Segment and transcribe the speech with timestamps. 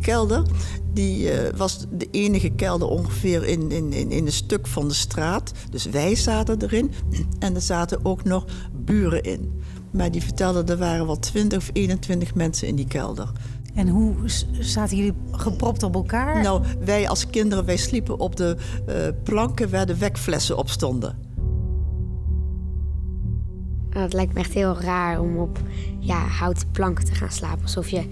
[0.00, 0.42] kelder
[0.92, 4.94] die, eh, was de enige kelder ongeveer in, in, in, in een stuk van de
[4.94, 5.52] straat.
[5.70, 6.92] Dus wij zaten erin
[7.38, 9.62] en er zaten ook nog buren in.
[9.90, 13.32] Maar die vertelden er waren wel 20 of 21 mensen in die kelder.
[13.74, 14.14] En hoe
[14.60, 16.42] zaten jullie gepropt op elkaar?
[16.42, 18.56] Nou, wij als kinderen, wij sliepen op de
[18.86, 21.18] eh, planken waar de wekflessen op stonden.
[23.90, 25.58] Nou, Het lijkt me echt heel raar om op
[25.98, 27.62] ja, houten planken te gaan slapen.
[27.62, 28.08] Alsof je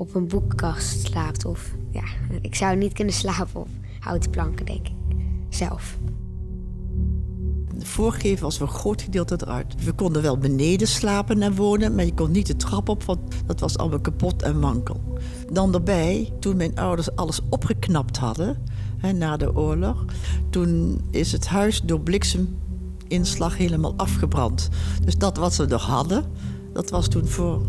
[0.00, 1.44] op een boekenkast slaapt.
[1.44, 2.04] Of, ja,
[2.40, 3.68] ik zou niet kunnen slapen op
[3.98, 4.94] houten planken, denk ik.
[5.48, 5.98] Zelf.
[7.74, 9.84] De voorgevel was voor een groot gedeelte eruit.
[9.84, 13.20] We konden wel beneden slapen en wonen, maar je kon niet de trap op, want
[13.46, 15.00] dat was allemaal kapot en wankel.
[15.52, 18.58] Dan daarbij, toen mijn ouders alles opgeknapt hadden,
[18.96, 20.04] hè, na de oorlog,
[20.50, 24.68] toen is het huis door blikseminslag helemaal afgebrand.
[25.04, 26.24] Dus dat wat ze nog hadden,
[26.72, 27.62] dat was toen voor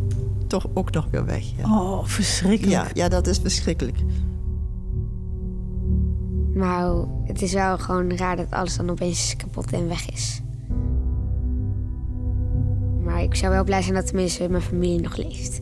[0.52, 1.44] toch ook nog weer weg.
[1.58, 2.72] Ja, Oh, verschrikkelijk.
[2.72, 3.98] ja, ja dat is verschrikkelijk.
[6.54, 6.92] Maar
[7.24, 10.42] het is wel gewoon raar dat alles dan opeens kapot en weg is.
[13.04, 15.62] Maar ik zou wel blij zijn dat tenminste mijn familie nog leeft.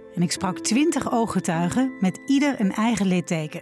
[0.15, 3.61] en ik sprak 20 ooggetuigen met ieder een eigen litteken.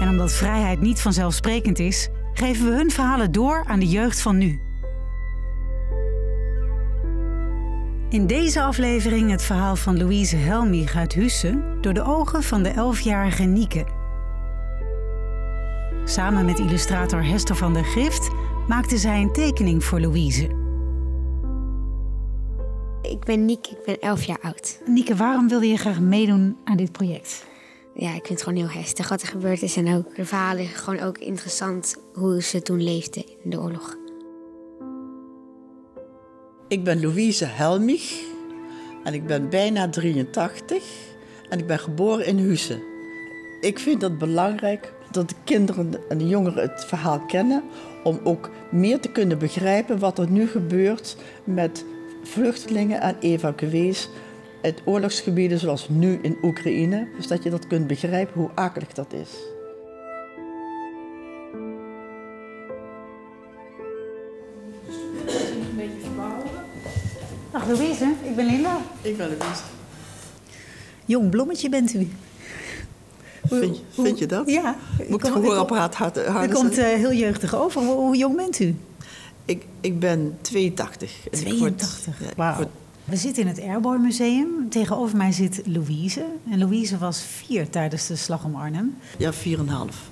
[0.00, 4.38] En omdat vrijheid niet vanzelfsprekend is, geven we hun verhalen door aan de jeugd van
[4.38, 4.60] nu.
[8.08, 12.72] In deze aflevering het verhaal van Louise Helmich uit Husse door de ogen van de
[12.72, 13.86] 11-jarige Nieke.
[16.04, 18.30] Samen met illustrator Hester van der Grift
[18.68, 20.67] maakte zij een tekening voor Louise.
[23.08, 24.80] Ik ben Niek, ik ben 11 jaar oud.
[24.86, 27.46] Nieke, waarom wilde je graag meedoen aan dit project?
[27.94, 29.76] Ja, ik vind het gewoon heel heftig wat er gebeurd is.
[29.76, 33.96] En ook de verhalen, gewoon ook interessant hoe ze toen leefden in de oorlog.
[36.68, 38.22] Ik ben Louise Helmich
[39.04, 40.84] en ik ben bijna 83
[41.48, 42.82] en ik ben geboren in Husse.
[43.60, 47.62] Ik vind het belangrijk dat de kinderen en de jongeren het verhaal kennen
[48.04, 51.84] om ook meer te kunnen begrijpen wat er nu gebeurt met
[52.22, 54.08] vluchtelingen en evacuees
[54.62, 57.08] uit oorlogsgebieden zoals nu in Oekraïne.
[57.16, 59.30] Dus dat je dat kunt begrijpen hoe akelig dat is.
[67.52, 68.76] Dag Louise, ik ben Linda.
[69.02, 69.62] Ik ben Louise.
[71.04, 72.08] Jong bloemetje bent u.
[73.46, 74.50] Vind, je- vind je dat?
[74.50, 74.76] Ja.
[74.98, 77.82] Moet ik het gehoorapparaat hard, U harder komt eh, heel jeugdig over.
[77.82, 78.76] Hoe, hoe jong bent u?
[79.48, 81.28] Ik, ik ben 82.
[81.30, 82.20] En ik word- 82.
[82.20, 82.56] ja, ik Wauw.
[82.56, 82.68] word-
[83.04, 84.68] We zitten in het Airborne Museum.
[84.70, 86.24] Tegenover mij zit Louise.
[86.50, 88.96] En Louise was vier tijdens de slag om Arnhem.
[89.18, 89.38] Ja, 4,5.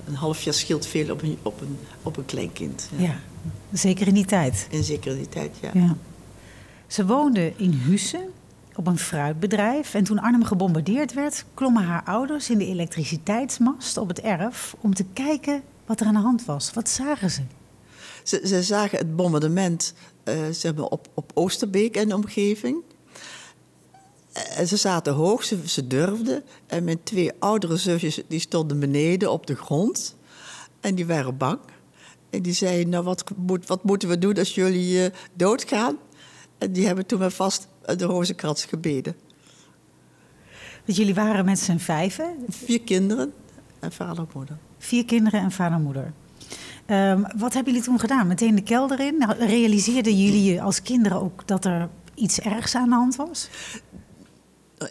[0.07, 2.89] Een half jaar scheelt veel op een, op een, op een kleinkind.
[2.95, 3.03] Ja.
[3.03, 3.15] Ja,
[3.71, 4.67] zeker in die tijd.
[4.69, 5.69] In zeker die tijd, ja.
[5.73, 5.95] Ja.
[6.87, 8.27] Ze woonde in Husse
[8.75, 9.93] op een fruitbedrijf.
[9.93, 14.93] En toen Arnhem gebombardeerd werd, klommen haar ouders in de elektriciteitsmast op het erf om
[14.93, 16.73] te kijken wat er aan de hand was.
[16.73, 17.41] Wat zagen ze?
[18.27, 19.93] Ze, ze zagen het bombardement
[20.23, 22.77] eh, zeg maar op, op Oosterbeek en de omgeving.
[24.33, 26.43] Eh, En ze zaten hoog, ze, ze durfden.
[26.67, 30.15] En mijn twee oudere zusjes die stonden beneden op de grond.
[30.79, 31.59] En die waren bang.
[32.29, 35.97] En die zeiden, nou wat, moet, wat moeten we doen als jullie eh, doodgaan?
[36.57, 39.15] En die hebben toen maar vast de rozenkrans gebeden.
[40.85, 43.33] Want jullie waren met z'n vijven, Vier kinderen
[43.79, 44.57] en vader en moeder.
[44.77, 46.13] vier kinderen en vader en moeder.
[46.87, 48.27] Ehm, wat hebben jullie toen gedaan?
[48.27, 49.17] Meteen de kelder in?
[49.17, 53.49] Nou, Realiseerden jullie als kinderen ook dat er iets ergs aan de hand was?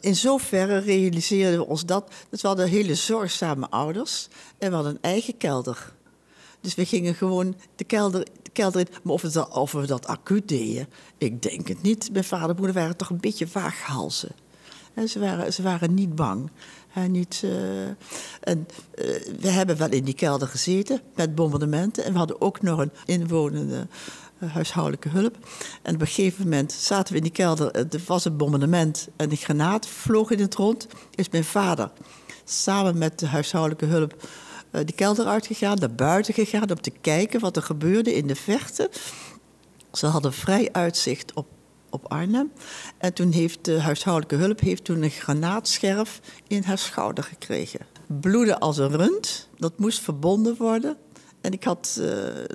[0.01, 2.13] In zoverre realiseerden we ons dat.
[2.31, 4.29] Dus we hadden hele zorgzame ouders
[4.59, 5.95] en we hadden een eigen kelder.
[6.61, 8.87] Dus we gingen gewoon de kelder, de kelder in.
[9.03, 10.89] Maar of we, dat, of dat acuut deden,
[11.19, 12.13] ik denk het niet.
[12.13, 14.31] Mijn vader en moeder waren toch een beetje vaaghalzen.
[14.95, 16.51] En ze, waren, ze waren niet bang.
[16.97, 17.87] Hè, niet, eh,
[18.41, 19.07] en, eh,
[19.41, 22.05] we hebben wel in die kelder gezeten met bombardementen.
[22.05, 23.87] En we hadden ook nog een inwonende
[24.39, 25.37] eh, huishoudelijke hulp.
[25.83, 27.75] En op een gegeven moment zaten we in die kelder.
[27.75, 30.87] Er was een bombardement en een granaat vloog in het rond.
[31.15, 31.91] Is mijn vader
[32.45, 34.29] samen met de huishoudelijke hulp
[34.71, 38.89] de kelder uitgegaan, naar buiten gegaan om te kijken wat er gebeurde in de vechten.
[39.93, 41.47] Ze hadden vrij uitzicht op,
[41.97, 42.53] op Arnhem.
[42.99, 47.81] En toen heeft de huishoudelijke hulp heeft toen een granaatscherf in haar schouder gekregen.
[48.07, 50.97] Bloeden als een rund, dat moest verbonden worden.
[51.41, 52.09] En ik had, uh,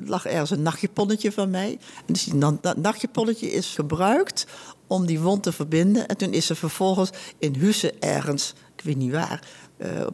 [0.06, 1.80] lag ergens een nachtjeponnetje van mij.
[2.06, 2.30] En dus
[2.62, 4.46] dat nachtjeponnetje is gebruikt
[4.88, 6.08] om die wond te verbinden.
[6.08, 9.48] En toen is ze vervolgens in Hussen ergens, ik weet niet waar,
[9.78, 10.08] uh,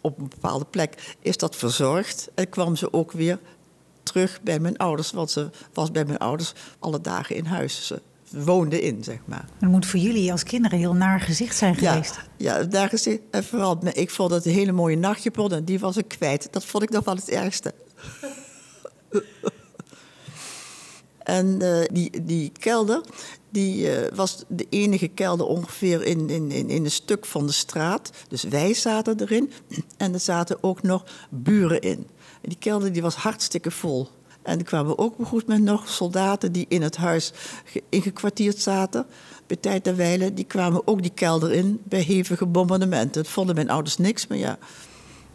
[0.00, 2.28] op een bepaalde plek, is dat verzorgd.
[2.34, 3.38] En kwam ze ook weer
[4.02, 5.10] terug bij mijn ouders.
[5.10, 7.92] Want ze was bij mijn ouders alle dagen in huis.
[8.30, 9.44] Woonde in, zeg maar.
[9.58, 12.20] Dat moet voor jullie als kinderen heel naar gezicht zijn geweest.
[12.36, 13.20] Ja, ja naar gezicht.
[13.30, 16.48] En vooral, ik vond het een hele mooie nachtjepon en die was ik kwijt.
[16.50, 17.74] Dat vond ik nog wel het ergste.
[21.22, 23.00] en uh, die, die kelder,
[23.50, 27.52] die uh, was de enige kelder ongeveer in, in, in, in een stuk van de
[27.52, 28.10] straat.
[28.28, 29.52] Dus wij zaten erin
[29.96, 32.06] en er zaten ook nog buren in.
[32.40, 34.08] En die kelder die was hartstikke vol.
[34.48, 37.32] En er kwamen ook op een goed moment nog soldaten die in het huis
[37.88, 39.06] ingekwartierd zaten.
[39.46, 43.22] Bij tijd en wijle, die kwamen ook die kelder in bij hevige bombardementen.
[43.22, 44.58] Dat vonden mijn ouders niks, maar ja,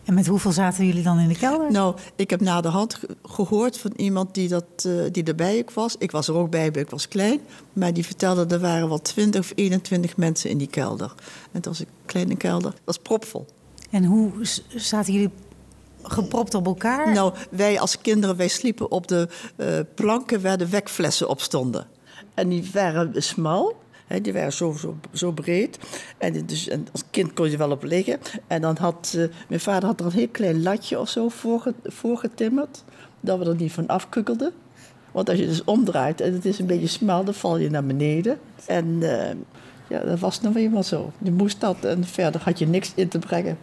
[0.04, 1.72] en met hoeveel zaten jullie dan in de kelder?
[1.72, 5.96] Nou, ik heb na de hand gehoord van iemand die, dat, uh, die erbij was.
[5.98, 7.40] Ik was er ook bij, ik was klein.
[7.74, 11.14] Maar die vertelde er waren wel 20 of 21 mensen in die kelder.
[11.18, 12.72] En het was een kleine kelder.
[12.72, 13.46] Dat was propvol.
[13.90, 14.32] En hoe
[14.76, 15.30] zaten jullie
[16.04, 17.12] gepropt op elkaar?
[17.12, 19.28] Nou, wij als kinderen, wij sliepen op de
[19.58, 21.88] uh, planken waar de wekflessen op stonden.
[22.34, 23.82] En die waren smal
[24.22, 25.80] die waren zo, zo, zo breed.
[26.18, 28.20] En, dus, als kind kon je wel op liggen.
[28.48, 31.30] En dan had uh, mijn vader had er een heel klein latje of zo
[31.84, 32.84] voorgetimmerd.
[33.20, 34.52] dat we er niet van afkukkelden.
[35.12, 37.86] Want als je dus omdraait en het is een beetje smal, dan val je naar
[37.86, 38.40] beneden.
[38.66, 39.30] En uh,
[39.90, 41.12] ja, dat was nog eenmaal zo.
[41.18, 43.58] Je moest dat en verder had je niks in te brengen.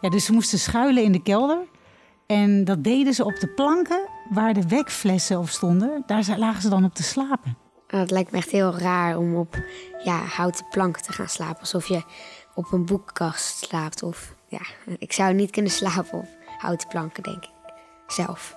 [0.00, 1.58] Ja, dus ze moesten schuilen in de kelder.
[2.26, 6.02] En dat deden ze op de planken waar de wekflessen op stonden.
[6.06, 7.56] Daar lagen ze dan op te slapen.
[7.88, 9.56] Nou, het lijkt me echt heel raar om op
[10.04, 11.60] ja, houten planken te gaan slapen.
[11.60, 12.02] Alsof je
[12.54, 14.02] op een boekkast slaapt.
[14.02, 14.60] Of, ja,
[14.98, 16.28] ik zou niet kunnen slapen op
[16.58, 17.50] houten planken, denk ik.
[18.06, 18.56] Zelf.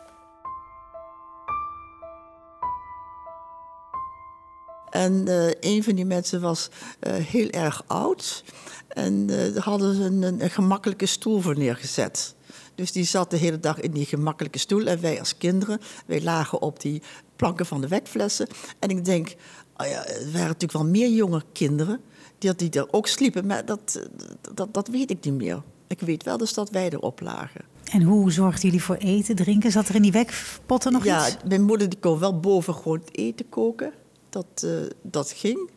[4.99, 6.69] En uh, een van die mensen was
[7.07, 8.43] uh, heel erg oud.
[8.87, 12.35] En uh, daar hadden ze een, een, gemakkelijke stoel voor neergezet.
[12.75, 14.85] Dus die zat de hele dag in die gemakkelijke stoel.
[14.85, 17.01] En wij als kinderen, wij lagen op die
[17.35, 18.47] planken van de wekflessen.
[18.79, 19.35] En ik denk,
[19.77, 22.01] oh ja, er waren natuurlijk wel meer jonge kinderen
[22.37, 23.45] die, die er ook sliepen.
[23.45, 24.07] Maar dat,
[24.53, 25.61] dat, dat weet ik niet meer.
[25.87, 27.61] Ik weet wel dus dat wij erop lagen.
[27.83, 29.71] En hoe zorgden jullie voor eten, drinken?
[29.71, 31.33] Zat er in die wekpotten nog ja, iets?
[31.33, 33.93] Ja, mijn moeder die kon wel boven gewoon eten koken.
[34.29, 34.71] Dat, uh,
[35.01, 35.69] dat ging.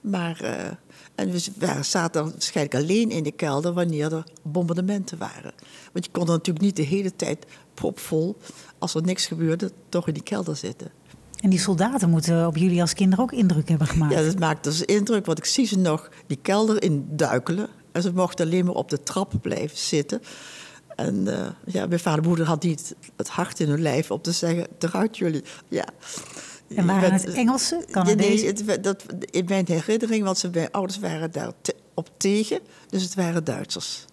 [0.00, 0.64] Maar, uh,
[1.14, 5.52] en we zaten waarschijnlijk alleen in de kelder wanneer er bombardementen waren.
[5.92, 8.36] Want je kon er natuurlijk niet de hele tijd propvol,
[8.78, 10.90] als er niks gebeurde, toch in die kelder zitten.
[11.40, 14.14] En die soldaten moeten op jullie als kinderen ook indruk hebben gemaakt.
[14.14, 17.68] Ja, dat maakt dus indruk, want ik zie ze nog die kelder in duikelen.
[17.92, 20.22] En ze mochten alleen maar op de trap blijven zitten.
[20.96, 24.20] En uh, ja, mijn vader en moeder had niet het hart in hun lijf om
[24.22, 25.44] te zeggen: eruit jullie.
[25.68, 25.84] Ja.
[26.76, 28.54] En waren het Engelse, Canadezen?
[28.54, 32.60] Nee, het, dat, in mijn herinnering, want ze, mijn ouders waren daar te, op tegen.
[32.88, 34.04] Dus het waren Duitsers.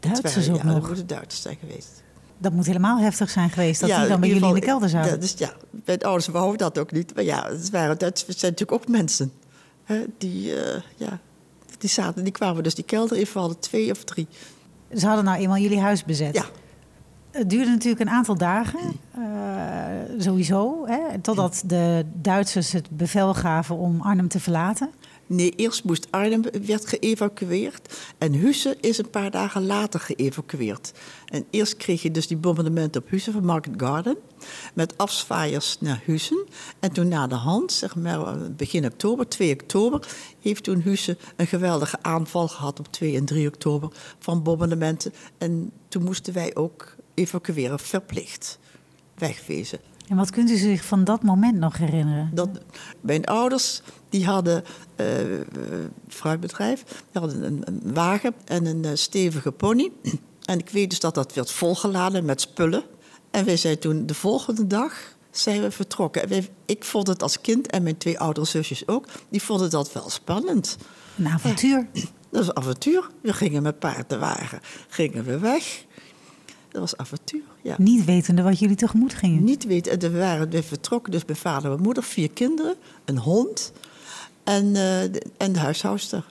[0.00, 0.74] Duitsers waren, ook ja, nog?
[0.74, 2.04] dat moeten Duitsers zijn geweest.
[2.38, 5.10] Dat moet helemaal heftig zijn geweest, dat die dan bij jullie in de kelder zaten.
[5.10, 5.52] Ja, dus ja,
[5.84, 7.14] mijn ouders wouden dat ook niet.
[7.14, 9.32] Maar ja, het waren Duitsers, het zijn natuurlijk ook mensen.
[9.84, 11.20] Hè, die, uh, ja,
[11.78, 14.26] die, zaten, die kwamen dus die kelder in, hadden twee of drie.
[14.94, 16.34] Ze hadden nou eenmaal jullie huis bezet?
[16.34, 16.44] Ja.
[17.30, 18.96] Het duurde natuurlijk een aantal dagen, uh,
[20.18, 24.90] sowieso, hè, totdat de Duitsers het bevel gaven om Arnhem te verlaten.
[25.28, 30.92] Nee, eerst moest Arnhem werd geëvacueerd en Husse is een paar dagen later geëvacueerd.
[31.26, 34.16] En eerst kreeg je dus die bombardementen op Husse van Market Garden
[34.74, 36.46] met afzwaaiers naar Hussen.
[36.80, 40.08] En toen na de hand, zeg maar begin oktober, 2 oktober,
[40.40, 45.12] heeft toen Husse een geweldige aanval gehad op 2 en 3 oktober van bombardementen.
[45.38, 48.58] En toen moesten wij ook evacueren, verplicht,
[49.18, 49.78] wegwezen.
[50.08, 52.30] En wat kunt u zich van dat moment nog herinneren?
[52.34, 52.48] Dat,
[53.00, 54.64] mijn ouders die hadden
[54.96, 55.06] uh,
[56.08, 59.90] fruitbedrijf, die hadden een, een wagen en een uh, stevige pony.
[60.46, 62.84] En ik weet dus dat dat werd volgeladen met spullen.
[63.30, 66.28] En wij zijn toen de volgende dag zijn we vertrokken.
[66.28, 69.92] Wij, ik vond het als kind en mijn twee oudere zusjes ook, die vonden dat
[69.92, 70.76] wel spannend.
[71.18, 71.86] Een avontuur.
[71.92, 73.10] Ja, dat een avontuur.
[73.20, 75.84] We gingen met paardenwagen, gingen we weg.
[76.68, 77.44] dat was avontuur.
[77.66, 77.74] Ja.
[77.78, 79.44] Niet wetende wat jullie tegemoet gingen.
[79.44, 79.92] Niet weten.
[79.92, 83.72] En we waren we vertrokken, dus mijn vader en mijn moeder, vier kinderen, een hond
[84.44, 86.24] en, eh, de, en de huishoudster.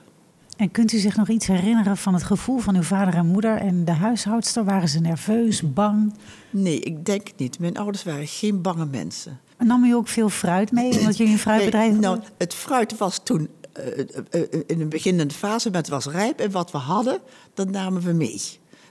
[0.56, 3.56] En kunt u zich nog iets herinneren van het gevoel van uw vader en moeder
[3.56, 4.64] en de huishoudster?
[4.64, 6.14] Waren ze nerveus, bang?
[6.50, 7.58] Nee, ik denk niet.
[7.58, 9.40] Mijn ouders waren geen bange mensen.
[9.58, 12.20] Nam u ook veel fruit mee, omdat jullie een fruitbedrijf Nee, hadden?
[12.20, 16.06] nou, het fruit was toen eh, eh, eh, in een beginnende fase, maar het was
[16.06, 16.40] rijp.
[16.40, 17.20] En wat we hadden,
[17.54, 18.42] dat namen we mee.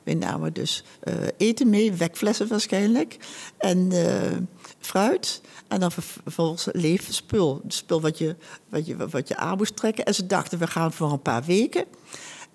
[0.05, 3.17] We namen dus eh, eten mee, wekflessen waarschijnlijk.
[3.57, 4.37] En eh,
[4.79, 5.41] fruit.
[5.67, 7.61] En dan ver- vervolgens levensspul.
[7.67, 8.35] Spul wat je,
[8.69, 10.05] wat, je, wat je aan moest trekken.
[10.05, 11.85] En ze dachten, we gaan voor een paar weken.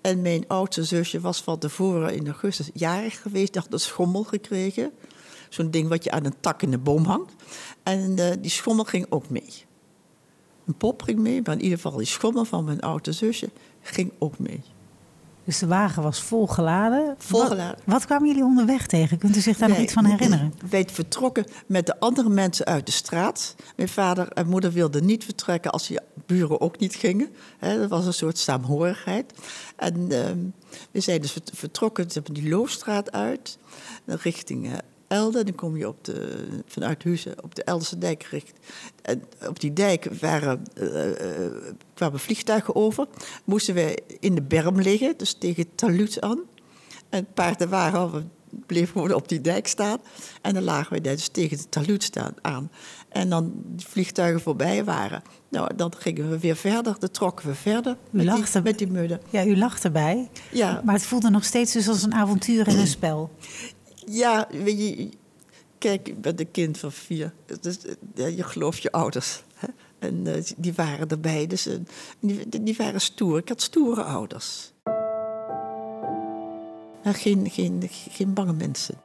[0.01, 3.55] En mijn oudste zusje was van tevoren in augustus jarig geweest.
[3.55, 4.91] Had een schommel gekregen.
[5.49, 7.33] Zo'n ding wat je aan een tak in de boom hangt.
[7.83, 9.65] En eh, die schommel ging ook mee.
[10.65, 13.49] Een pop ging mee, maar in ieder geval die schommel van mijn oude zusje
[13.81, 14.61] ging ook mee.
[15.45, 17.15] Dus de wagen was volgeladen.
[17.17, 17.77] Volgeladen.
[17.85, 19.17] Wat, wat kwamen jullie onderweg tegen?
[19.17, 20.53] Kunt u zich daar nog iets van herinneren?
[20.69, 23.55] Wij vertrokken met de andere mensen uit de straat.
[23.75, 27.29] Mijn vader en moeder wilden niet vertrekken als die buren ook niet gingen.
[27.59, 29.33] Dat was een soort saamhorigheid.
[29.75, 30.37] En ehm,
[30.91, 33.57] we zijn dus vert- vertrokken zeg maar, die Loofstraat uit,
[34.05, 34.77] richting eh,
[35.11, 35.43] Elde.
[35.43, 38.53] Dan kom je op de, vanuit Huizen op de Eldese dijk gericht.
[39.01, 41.51] En op die dijk waren, eh, eh,
[41.93, 43.07] kwamen vliegtuigen over.
[43.43, 46.39] Moesten wij in de berm liggen, dus tegen het taluut aan.
[47.09, 48.23] En paarden waren, we
[48.65, 49.97] bleven gewoon op die dijk staan.
[50.41, 52.71] En dan lagen wij dus tegen de taluut staan aan.
[53.09, 55.21] En dan die vliegtuigen voorbij waren.
[55.49, 58.87] Nou, dan gingen we weer verder, dan trokken we verder met die, lachte- met die
[58.87, 59.21] mudden.
[59.29, 60.29] Ja, u lacht erbij.
[60.51, 60.81] Ja.
[60.85, 63.31] Maar het voelde nog steeds dus als een avontuur en een spel.
[64.11, 65.09] Ja, weet je,
[65.77, 67.33] kijk, ik ben een kind van vier.
[67.61, 67.77] Dus,
[68.15, 69.43] ja, je gelooft je ouders.
[69.55, 69.67] Hè?
[69.99, 71.77] En eh, die waren erbij, dus eh,
[72.19, 73.37] die, die waren stoer.
[73.37, 74.71] Ik had stoere ouders.
[77.03, 79.01] Maar geen, geen, geen bange mensen.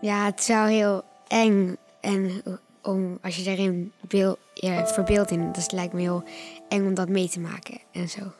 [0.00, 1.76] Ja, het wel heel eng.
[2.00, 2.42] En
[2.82, 6.24] om, als je daarin beel, je verbeeldt in, dat lijkt me heel
[6.68, 8.32] eng om dat mee te maken en zo.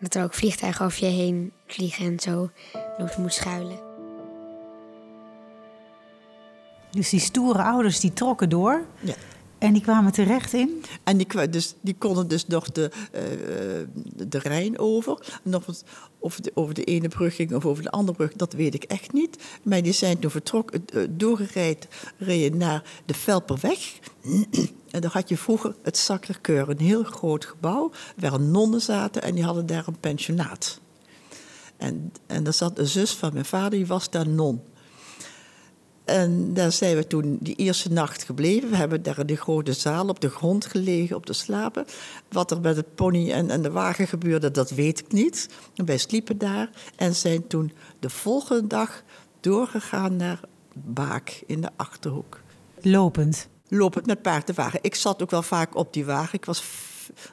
[0.00, 2.50] Dat er ook vliegtuigen over je heen vliegen en zo.
[2.98, 3.78] Dat je moet schuilen.
[6.90, 8.84] Dus die stoere ouders die trokken door.
[9.00, 9.14] Ja.
[9.58, 10.84] En die kwamen terecht in.
[11.04, 13.32] En die, kwa- dus, die konden dus nog de, eh,
[13.80, 13.86] eh,
[14.28, 15.40] de Rijn over.
[15.44, 15.84] En of het
[16.18, 18.84] of de, over de ene brug ging of over de andere brug, dat weet ik
[18.84, 19.42] echt niet.
[19.62, 23.98] Maar die zijn toen vertrokken, uh, doorgereden naar de Velperweg.
[24.90, 27.90] En daar had je vroeger het Sacré-Cœur, een heel groot gebouw...
[28.16, 30.80] waar nonnen zaten en die hadden daar een pensionaat.
[31.76, 34.62] En, en daar zat een zus van mijn vader, die was daar non.
[36.04, 38.70] En daar zijn we toen die eerste nacht gebleven.
[38.70, 41.84] We hebben daar in de grote zaal op de grond gelegen, op de slapen.
[42.28, 45.48] Wat er met het pony en, en de wagen gebeurde, dat weet ik niet.
[45.74, 49.02] En wij sliepen daar en zijn toen de volgende dag
[49.40, 50.40] doorgegaan naar
[50.74, 52.40] Baak in de Achterhoek.
[52.80, 53.48] Lopend.
[53.72, 54.78] Lopend met paard en wagen.
[54.82, 56.34] Ik zat ook wel vaak op die wagen.
[56.34, 56.62] Ik was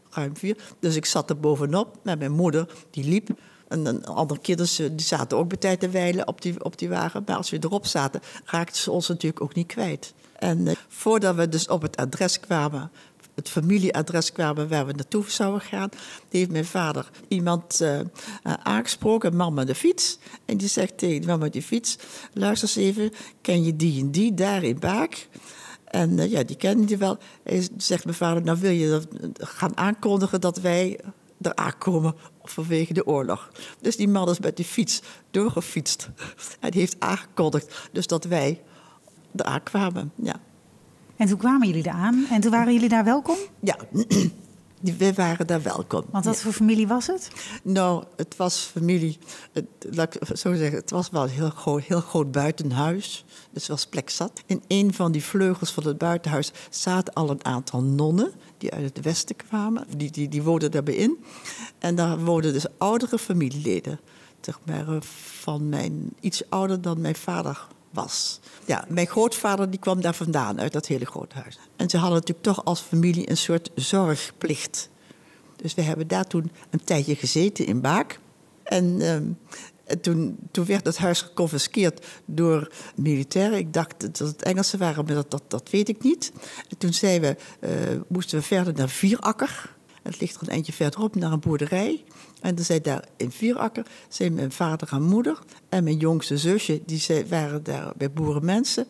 [0.10, 2.70] ruim vier, dus ik zat er bovenop met mijn moeder.
[2.90, 3.30] Die liep.
[3.68, 6.78] En een andere kinderen ze- die zaten ook bij tijd te wijlen op die, op
[6.78, 7.24] die wagen.
[7.26, 10.14] Maar als we erop zaten, raakten ze ons natuurlijk ook niet kwijt.
[10.36, 12.92] En eh, voordat we dus op het adres kwamen,
[13.36, 15.90] het familieadres kwamen waar we naartoe zouden gaan,
[16.30, 18.06] heeft mijn vader iemand eh, eh,
[18.64, 20.18] aangesproken, een man met de fiets.
[20.46, 21.98] En die zegt tegen die man met die fiets,
[22.34, 25.28] luister eens even, ken je die en die daar in Baak?
[25.88, 27.18] En eh, ja, die kende die wel.
[27.44, 29.08] En zegt mijn vader, nou wil je dat
[29.50, 31.00] gaan aankondigen dat wij
[31.42, 33.52] er aankomen vanwege de oorlog.
[33.82, 35.02] Dus die man is met die fiets
[35.32, 36.10] doorgefietst.
[36.60, 38.62] En die heeft aangekondigd dus dat wij
[39.36, 40.12] eraan kwamen.
[40.16, 40.36] Ja,
[41.16, 42.26] En toen kwamen jullie eraan.
[42.30, 43.38] En toen waren jullie daar welkom?
[43.60, 43.78] ja.
[44.82, 46.04] Wij waren daar welkom.
[46.12, 47.32] Want wat voor familie was het?
[47.64, 49.18] Nou, het was familie.
[49.52, 53.26] Het, laat ik zo zeggen, het was wel een heel groot, heel groot buitenhuis.
[53.52, 54.42] Dus er was plek zat.
[54.46, 58.32] In een van die vleugels van het buitenhuis zaten al een aantal nonnen.
[58.58, 59.86] die uit het westen kwamen.
[59.98, 61.24] Die, die, die woonden daarbij in.
[61.80, 64.00] En daar woonden dus oudere familieleden.
[64.42, 65.02] Zeg maar eh,
[65.42, 66.14] van mijn.
[66.20, 68.40] iets ouder dan mijn vader was.
[68.66, 71.60] Ja, mijn grootvader die kwam daar vandaan, uit dat hele grote huis.
[71.76, 74.90] En ze hadden natuurlijk toch als familie een soort zorgplicht.
[75.56, 78.20] Dus we hebben daar toen een tijdje gezeten in Baak.
[78.64, 79.24] En ehm,
[79.88, 83.58] en toen, toen werd het huis geconfiskeerd door militairen.
[83.58, 86.32] Ik dacht dat het Engelsen waren, maar dat, dat, weet ik niet.
[86.70, 87.72] En toen zijn we, eh,
[88.08, 89.76] moesten we verder naar Vierakker.
[90.04, 92.04] Het ligt er een eindje verderop, naar een boerderij.
[92.48, 95.40] En dan zijn daar in Vierakker zijn mijn vader en moeder...
[95.70, 98.88] en mijn jongste zusje, die waren daar bij boerenmensen.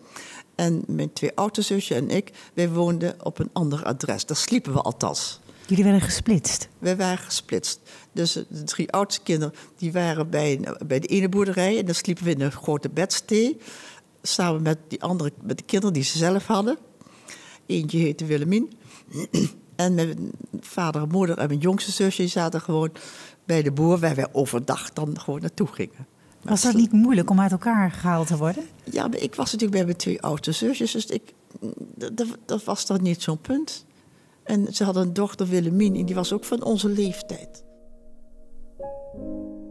[0.56, 4.26] En mijn twee oudste zusje en ik, wij woonden op een ander adres.
[4.26, 5.40] Daar sliepen we althans.
[5.68, 6.68] Jullie werden gesplitst?
[6.80, 7.80] Wij waren gesplitst.
[8.12, 11.78] Dus de drie oudste kinderen die waren bij, bij de ene boerderij.
[11.78, 13.58] En dan sliepen we in een grote bedstee.
[14.22, 16.78] Samen met, die andere, met de kinderen die ze zelf hadden.
[17.66, 18.72] Eentje heette Willemien.
[19.78, 22.92] En mijn vader en moeder en mijn jongste zusje zaten gewoon
[23.48, 23.98] bij de boer...
[23.98, 26.08] waar wij overdag dan gewoon naartoe gingen.
[26.42, 28.64] Was dat niet moeilijk om uit elkaar gehaald te worden?
[28.84, 30.92] Ja, maar ik was natuurlijk bij mijn twee oudste zusjes.
[30.92, 31.34] Dus ik,
[32.14, 33.86] dat, dat was dan niet zo'n punt.
[34.44, 37.64] En ze hadden een dochter, Willemien, en die was ook van onze leeftijd.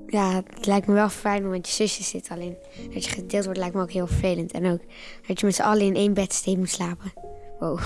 [0.06, 2.56] Ja, het lijkt me wel fijn, want je zusje zit alleen.
[2.94, 4.52] Dat je gedeeld wordt lijkt me ook heel vervelend.
[4.52, 4.80] En ook
[5.26, 7.12] dat je met z'n allen in één bedstee moet slapen.
[7.58, 7.80] Wow.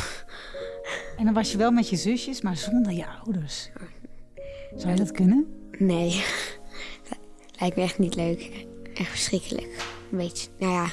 [1.16, 3.70] En dan was je wel met je zusjes, maar zonder je ouders.
[4.76, 5.59] Zou je dat kunnen?
[5.80, 6.24] Nee,
[7.60, 8.66] lijkt me echt niet leuk.
[8.94, 9.84] Echt verschrikkelijk.
[10.10, 10.86] Een beetje, nou ja,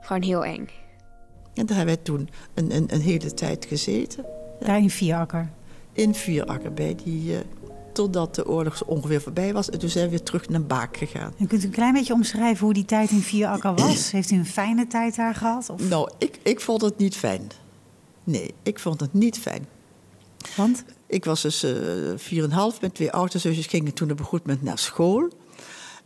[0.00, 0.68] gewoon heel eng.
[1.54, 4.24] En daar hebben wij toen een, een, een hele tijd gezeten.
[4.60, 5.50] Daar in Vierakker?
[5.92, 7.38] In Vierakker, bij die, uh,
[7.92, 9.70] totdat de oorlog ongeveer voorbij was.
[9.70, 11.32] En toen zijn we weer terug naar Baak gegaan.
[11.38, 14.10] En kunt u een klein beetje omschrijven hoe die tijd in Vierakker was?
[14.10, 15.70] Heeft u een fijne tijd daar gehad?
[15.70, 15.88] Of?
[15.88, 17.50] Nou, ik, ik vond het niet fijn.
[18.24, 19.66] Nee, ik vond het niet fijn.
[20.56, 20.84] Want?
[21.06, 21.72] Ik was dus uh,
[22.44, 22.80] 4,5.
[22.80, 25.28] Mijn twee oudste zusjes gingen toen op een goed moment naar school.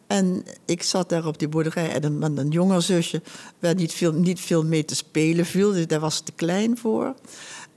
[0.07, 3.23] En ik zat daar op die boerderij en een, een jonger zusje...
[3.59, 5.73] waar niet veel, niet veel mee te spelen viel.
[5.73, 7.15] Dus daar was te klein voor.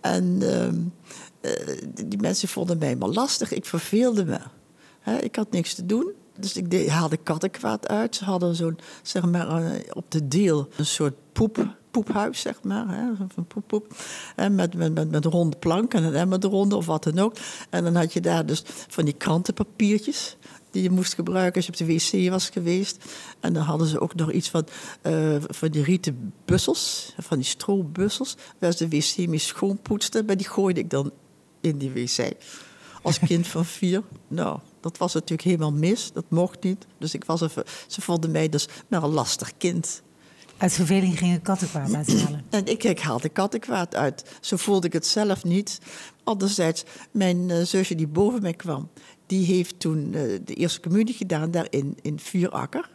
[0.01, 3.51] En uh, uh, die mensen vonden mij maar lastig.
[3.51, 4.39] Ik verveelde me.
[5.21, 6.11] Ik had niks te doen.
[6.39, 8.15] Dus ik haalde kattenkwaad uit.
[8.15, 12.87] Ze hadden zo'n, zeg maar, uh, op de deel een soort poep, poephuis, zeg maar.
[12.87, 13.95] Hè, van poep, poep.
[14.35, 17.35] En met, met, met, ronde planken en een emmer eronder of wat dan ook.
[17.69, 20.37] En dan had je daar dus van die krantenpapiertjes
[20.71, 23.05] die je moest gebruiken als je op de wc was geweest.
[23.39, 24.67] En dan hadden ze ook nog iets van,
[25.03, 30.25] uh, van die rieten bussels, van die strobussels, waar ze de wc mee schoonpoetsten.
[30.25, 31.11] Maar die gooide ik dan
[31.61, 32.31] in die wc.
[33.01, 34.03] Als kind van vier.
[34.27, 36.11] Nou, dat was natuurlijk helemaal mis.
[36.11, 36.85] Dat mocht niet.
[36.97, 40.01] Dus ik was even, ze vonden mij dus maar een lastig kind.
[40.57, 42.45] Uit verveling ging ik kattenkwaad uithalen.
[42.49, 44.23] En ik, ik haalde kattenkwaad uit.
[44.41, 45.79] Zo voelde ik het zelf niet.
[46.23, 48.89] Anderzijds, mijn uh, zusje die boven mij kwam...
[49.25, 52.89] die heeft toen uh, de eerste communie gedaan daar in, in Vuurakker.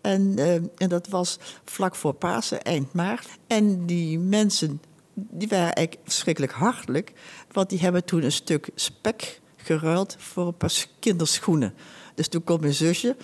[0.00, 3.28] En, uh, en dat was vlak voor Pasen, eind maart.
[3.46, 4.80] En die mensen
[5.14, 7.12] die waren eigenlijk verschrikkelijk hartelijk...
[7.52, 11.74] want die hebben toen een stuk spek geruild voor een paar kinderschoenen.
[12.14, 13.16] Dus toen kon mijn zusje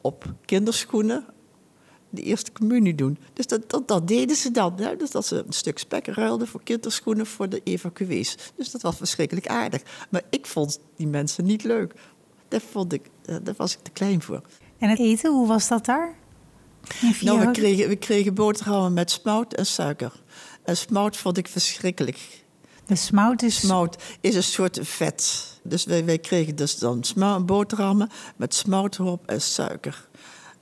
[0.00, 1.24] op kinderschoenen
[2.14, 3.18] de eerste communie doen.
[3.32, 4.80] Dus dat, dat, dat deden ze dan.
[4.80, 4.96] Hè?
[4.96, 8.36] Dus dat ze een stuk spek ruilden voor kinderschoenen voor de evacuees.
[8.56, 9.82] Dus dat was verschrikkelijk aardig.
[10.10, 11.94] Maar ik vond die mensen niet leuk.
[12.48, 13.10] Daar, vond ik,
[13.42, 14.42] daar was ik te klein voor.
[14.78, 16.14] En het eten, hoe was dat daar?
[17.20, 20.12] Nou, we kregen, we kregen boterhammen met smout en suiker.
[20.64, 22.44] En smout vond ik verschrikkelijk.
[22.86, 23.60] De smout is...
[23.60, 25.52] Smout is een soort vet.
[25.64, 30.08] Dus wij, wij kregen dus dan smout, boterhammen met smout erop en suiker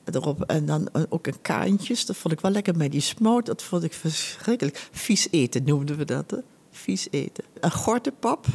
[0.04, 0.42] erop.
[0.42, 2.06] En dan ook een kaantjes.
[2.06, 2.76] Dat vond ik wel lekker.
[2.76, 4.88] Maar die smoot, dat vond ik verschrikkelijk.
[4.92, 6.30] Vies eten noemden we dat.
[6.30, 6.36] Hè?
[6.70, 7.44] Vies eten.
[7.60, 8.46] Een gortenpap.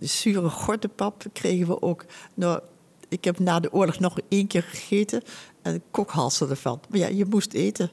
[0.00, 2.04] Zure gortenpap kregen we ook.
[2.34, 2.60] Nou,
[3.08, 5.22] ik heb na de oorlog nog één keer gegeten.
[5.62, 6.80] En kokhalsen ervan.
[6.88, 7.90] Maar ja, je moest eten.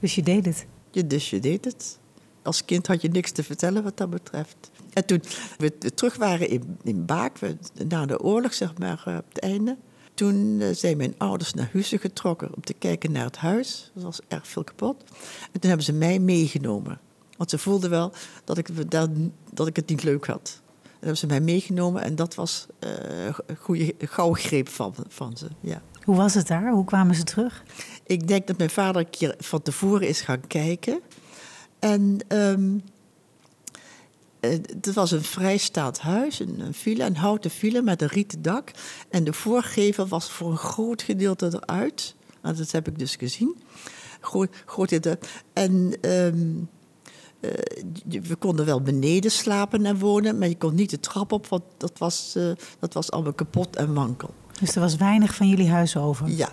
[0.00, 0.66] Dus je deed het?
[1.06, 1.98] Dus je deed het.
[2.42, 4.70] Als kind had je niks te vertellen wat dat betreft.
[4.94, 5.22] En toen
[5.58, 7.38] we terug waren in, in Baak,
[7.88, 9.76] na de oorlog zeg maar, op het einde
[10.14, 13.90] toen zijn mijn ouders naar Hussen getrokken om te kijken naar het huis.
[13.96, 15.04] Er was erg veel kapot.
[15.52, 17.00] En toen hebben ze mij meegenomen.
[17.36, 18.12] Want ze voelden wel
[18.44, 19.10] dat ik, dat,
[19.52, 20.62] dat ik het niet leuk had.
[20.82, 22.90] En hebben ze mij meegenomen en dat was uh,
[23.46, 25.48] een goede gauwgreep van, van ze.
[25.60, 25.82] Ja.
[26.02, 26.70] Hoe was het daar?
[26.70, 27.64] Hoe kwamen ze terug?
[28.06, 31.00] Ik denk dat mijn vader een keer van tevoren is gaan kijken.
[31.78, 32.82] En um,
[34.50, 38.70] het was een vrijstaand huis, een, een villa, een houten villa met een rieten dak.
[39.10, 42.14] En de voorgevel was voor een groot gedeelte eruit.
[42.42, 43.56] Nou, dat heb ik dus gezien.
[44.20, 44.92] Groot, groot.
[45.52, 46.68] En um,
[47.40, 51.46] uh, we konden wel beneden slapen en wonen, maar je kon niet de trap op,
[51.46, 54.34] want dat was, uh, dat was allemaal kapot en wankel.
[54.60, 56.28] Dus er was weinig van jullie huis over?
[56.28, 56.52] Ja,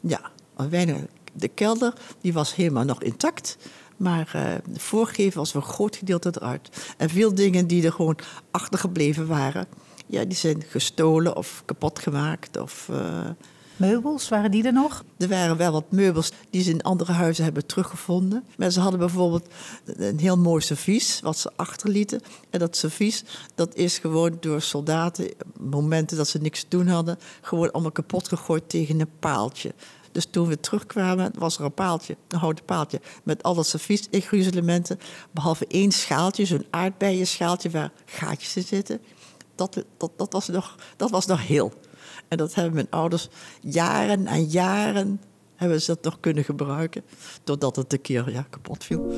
[0.00, 0.30] ja.
[0.70, 0.96] Weinig.
[1.32, 3.56] De kelder die was helemaal nog intact.
[4.02, 6.94] Maar uh, de voorgevel was een groot gedeelte eruit.
[6.96, 8.18] En veel dingen die er gewoon
[8.50, 9.66] achtergebleven waren,
[10.06, 12.60] ja, die zijn gestolen of kapot gemaakt.
[12.60, 13.28] Of, uh,
[13.76, 15.04] meubels, waren die er nog?
[15.18, 18.44] Er waren wel wat meubels die ze in andere huizen hebben teruggevonden.
[18.56, 19.46] Maar ze hadden bijvoorbeeld
[19.84, 22.20] een heel mooi servies wat ze achterlieten.
[22.50, 27.18] En dat servies, dat is gewoon door soldaten, momenten dat ze niks te doen hadden,
[27.40, 29.74] gewoon allemaal kapot gegooid tegen een paaltje.
[30.12, 34.98] Dus toen we terugkwamen, was er een paaltje, een houten paaltje, met al dat servies-gruzelementen.
[35.30, 39.00] Behalve één schaaltje, zo'n aardbeienschaaltje waar gaatjes in zitten.
[39.54, 41.72] Dat, dat, dat, was nog, dat was nog heel.
[42.28, 43.28] En dat hebben mijn ouders
[43.60, 45.20] jaren en jaren
[45.54, 47.02] hebben ze dat nog kunnen gebruiken.
[47.44, 49.12] Totdat het een keer ja, kapot viel.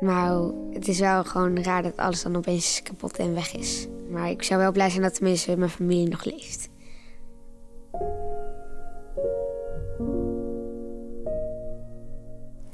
[0.00, 0.40] Maar
[0.72, 3.86] het is wel gewoon raar dat alles dan opeens kapot en weg is.
[4.10, 6.68] Maar ik zou wel blij zijn dat tenminste mijn familie nog leeft.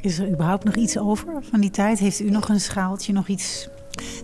[0.02, 1.98] Is er überhaupt nog iets over van die tijd?
[1.98, 3.68] Heeft u nog een schaaltje, nog iets?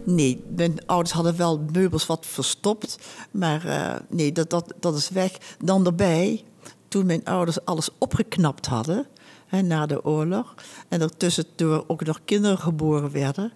[0.05, 2.99] Nee, mijn ouders hadden wel meubels wat verstopt.
[3.31, 5.33] Maar uh, nee, dat, dat, dat is weg.
[5.65, 6.45] Dan erbij,
[6.89, 9.07] toen mijn ouders alles opgeknapt hadden
[9.47, 10.55] hè, na de oorlog.
[10.89, 13.53] En er tussendoor ook nog kinderen geboren werden.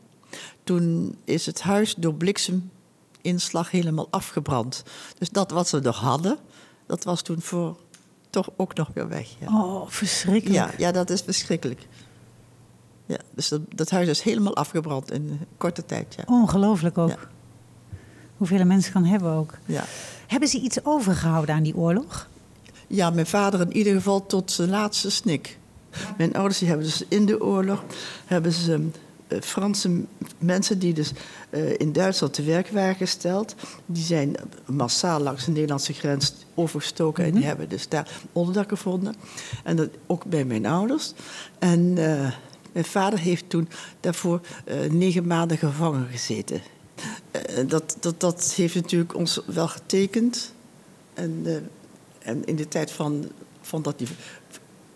[0.65, 4.83] Toen is het huis door blikseminslag helemaal afgebrand.
[5.19, 6.39] Dus dat wat ze nog hadden,
[6.93, 7.77] dat was toen voor
[8.31, 9.29] toch ook nog weer weg.
[9.39, 9.47] Ja.
[9.47, 10.71] Oh, verschrikkelijk.
[10.71, 11.87] Ja, ja, dat is verschrikkelijk.
[13.07, 16.15] Ja, dus dat, dat huis is helemaal afgebrand in korte tijd.
[16.15, 16.23] Ja.
[16.27, 17.09] Ongelooflijk ook.
[17.09, 17.19] Ja.
[18.37, 19.55] Hoeveel een mens kan hebben ook.
[19.67, 19.85] Ja.
[20.27, 22.29] Hebben ze iets overgehouden aan die oorlog?
[22.87, 25.59] ja, mijn vader in ieder geval tot zijn laatste snik.
[26.17, 27.85] Mijn ouders die hebben dus in de oorlog
[28.27, 28.89] hebben ze
[29.41, 30.05] Franse
[30.39, 31.13] mensen die dus
[31.51, 33.55] uh, in Duitsland te werk waren gesteld,
[33.87, 39.15] die zijn massaal langs de Nederlandse grens overgestoken en die hebben dus daar onderdak gevonden.
[39.65, 41.13] En dat ook bij mijn ouders.
[41.59, 42.33] En uh,
[42.73, 43.69] mijn vader heeft toen
[44.01, 44.41] daarvoor
[44.91, 46.61] negen maanden gevangen gezeten.
[47.67, 50.53] dat, dat, dat heeft natuurlijk ons wel getekend.
[51.15, 51.47] En,
[52.19, 54.09] en in de tijd van, van dat hij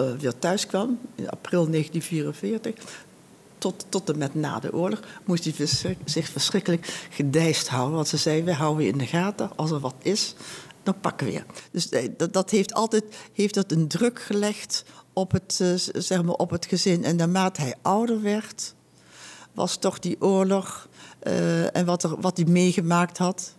[0.01, 2.75] uh, weer thuis kwam, in april 1944,
[3.59, 5.67] tot, tot en met na de oorlog, moest hij
[6.05, 7.95] zich verschrikkelijk gedijst houden.
[7.95, 10.35] Want ze zei, wij houden in de gaten, als er wat is,
[10.83, 11.43] dan pakken we je.
[11.71, 16.35] Dus dat, dat heeft altijd heeft dat een druk gelegd op het, uh, zeg maar
[16.35, 17.05] op het gezin.
[17.05, 18.75] En naarmate hij ouder werd,
[19.53, 20.89] was toch die oorlog
[21.23, 23.55] uh, en wat, wat hij meegemaakt had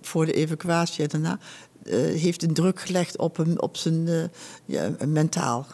[0.00, 1.38] voor de evacuatie en daarna,
[2.14, 4.30] heeft een druk gelegd op hem, op zijn
[4.64, 5.66] ja, mentaal.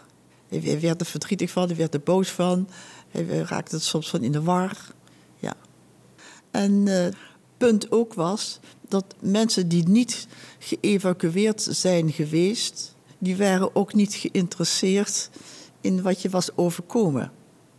[0.49, 2.69] Hij werd er verdrietig van, hij werd er boos van.
[3.15, 4.77] Hij raakte soms van in de war.
[5.37, 5.55] Ja.
[6.51, 7.07] En uh,
[7.57, 10.27] punt ook was dat mensen die niet
[10.59, 15.31] geëvacueerd zijn geweest, die waren ook niet geïnteresseerd
[15.81, 17.33] in wat je was overkomen.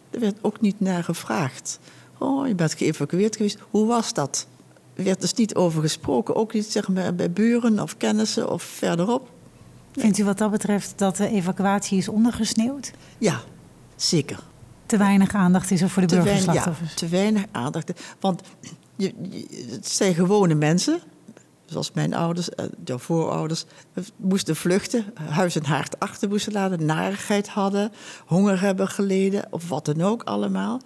[0.10, 1.80] Er werd ook niet naar gevraagd.
[2.17, 3.58] Oh, je bent geëvacueerd geweest.
[3.69, 4.48] Hoe was dat?
[4.93, 6.36] Er werd dus niet over gesproken.
[6.36, 9.32] Ook niet zeg maar, bij buren of kennissen of verderop.
[9.91, 12.91] Vindt u wat dat betreft dat de evacuatie is ondergesneeuwd?
[13.17, 13.41] Ja,
[13.95, 14.43] zeker.
[14.86, 16.89] Te weinig aandacht is er voor de te burgerslachtoffers?
[16.89, 17.91] Ja, te weinig aandacht.
[18.19, 18.41] Want
[18.95, 21.00] je, je, het zijn gewone mensen,
[21.65, 22.50] zoals mijn ouders,
[22.86, 23.65] jouw voorouders,
[24.15, 27.91] moesten vluchten, huis en haard achter moesten laten, narigheid hadden,
[28.26, 30.82] honger hebben geleden of wat dan ook allemaal.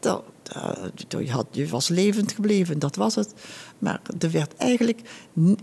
[0.00, 0.22] Dat,
[0.56, 0.72] uh,
[1.08, 3.34] je, had, je was levend gebleven, dat was het.
[3.78, 5.00] Maar er werd eigenlijk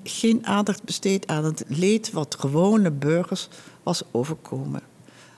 [0.04, 3.48] geen aandacht besteed aan het leed wat gewone burgers
[3.84, 4.82] was overkomen.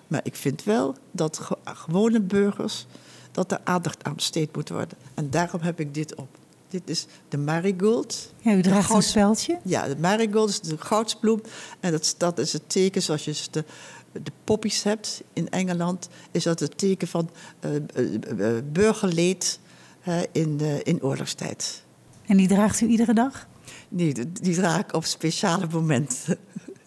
[0.09, 2.85] Maar ik vind wel dat ge gewone burgers,
[3.31, 4.97] dat er aandacht aan besteed moet worden.
[5.13, 6.37] En daarom heb ik dit op.
[6.67, 8.33] Dit is de marigold.
[8.39, 9.59] Ja, u draagt een speldje?
[9.63, 11.41] Ja, de marigold is de goudsbloem.
[11.79, 13.63] En dat, dat is het teken zoals je de,
[14.11, 17.29] de poppies hebt in Engeland, is dat het teken van
[17.65, 19.59] uh, uh, burgerleed
[20.07, 21.83] uh, in, in oorlogstijd.
[22.25, 23.47] En die draagt u iedere dag?
[23.89, 26.37] Nee, die, die draag ik op speciale momenten.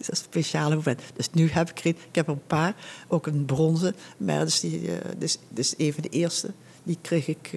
[0.06, 1.02] Dat is een speciale moment.
[1.14, 2.74] Dus nu heb ik er een, ik heb er een paar,
[3.08, 6.50] ook een bronzen, maar dat is, die, dus, dus even de eerste.
[6.82, 7.50] Die kreeg ik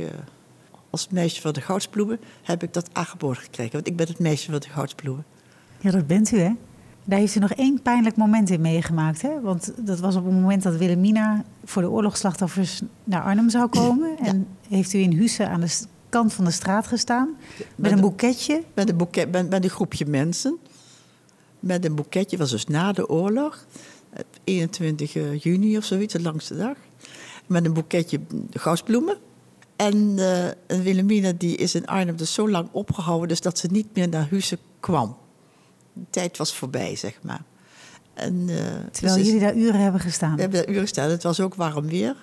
[0.90, 3.72] als meisje van de goudsbloemen, heb ik dat aangeboden gekregen.
[3.72, 5.26] Want ik ben het meisje van de goudsbloemen.
[5.80, 6.52] Ja, dat bent u, hè?
[7.04, 9.22] Daar heeft u nog één pijnlijk moment in meegemaakt.
[9.22, 9.42] Hè?
[9.42, 14.16] Want dat was op het moment dat Wilhelmina voor de oorlogsslachtoffers naar Arnhem zou komen.
[14.20, 14.26] Ja.
[14.26, 15.78] En heeft u in Husse aan de
[16.10, 17.36] kant van de straat gestaan.
[17.58, 18.64] Met, met een boeketje.
[18.74, 20.58] Met een, boeket, met, met een groepje mensen.
[21.66, 23.66] Met een boeketje, was dus na de oorlog.
[24.44, 26.78] 21 juni of zoiets, de langste dag.
[27.48, 28.20] Met een boeketje
[28.52, 29.18] goudsbloemen.
[29.76, 33.28] En uh, Wilhelmina die is in Arnhem dus zo lang opgehouden...
[33.28, 35.18] Dus dat ze niet meer naar Husse kwam
[35.96, 37.44] de tijd was voorbij, zeg maar.
[38.14, 38.56] En, uh,
[38.92, 40.36] Terwijl dus jullie daar uren hebben gestaan?
[40.36, 41.10] We hebben daar uren gestaan.
[41.10, 42.16] Het was ook warm weer.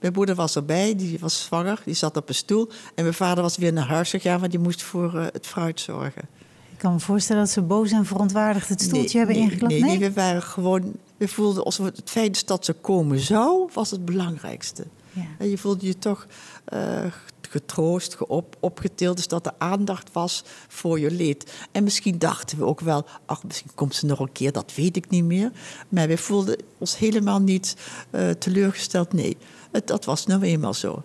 [0.00, 2.68] Mijn moeder was erbij, die was zwanger, die zat op een stoel.
[2.94, 5.80] En mijn vader was weer naar huis gegaan, want die moest voor uh, het fruit
[5.80, 6.28] zorgen.
[6.76, 9.72] Ik kan me voorstellen dat ze boos en verontwaardigd het stoeltje nee, hebben ingeklapt.
[9.72, 10.92] Nee, nee, we waren gewoon...
[11.16, 14.86] We voelden alsof het feit dat ze komen zou, was het belangrijkste.
[15.12, 15.26] Ja.
[15.38, 16.26] En je voelde je toch
[16.64, 17.04] eh,
[17.40, 19.16] getroost, geop, opgetild.
[19.16, 21.52] Dus dat er aandacht was voor je leed.
[21.72, 24.96] En misschien dachten we ook wel, ach, misschien komt ze nog een keer, dat weet
[24.96, 25.52] ik niet meer.
[25.88, 27.76] Maar we voelden ons helemaal niet
[28.10, 29.12] eh, teleurgesteld.
[29.12, 29.36] Nee,
[29.72, 31.02] het, dat was nou eenmaal zo.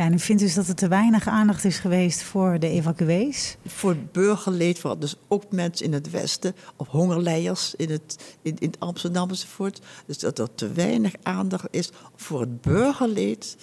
[0.00, 3.56] Ja, en u vindt dus dat er te weinig aandacht is geweest voor de evacuees?
[3.66, 8.58] Voor het burgerleed, voor dus ook mensen in het Westen, of hongerleiers in, het, in,
[8.58, 9.80] in Amsterdam enzovoort.
[10.06, 13.56] Dus dat er te weinig aandacht is voor het burgerleed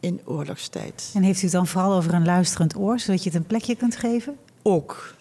[0.00, 1.10] in oorlogstijd.
[1.14, 3.76] En heeft u het dan vooral over een luisterend oor, zodat je het een plekje
[3.76, 4.36] kunt geven?
[4.62, 5.14] Ook.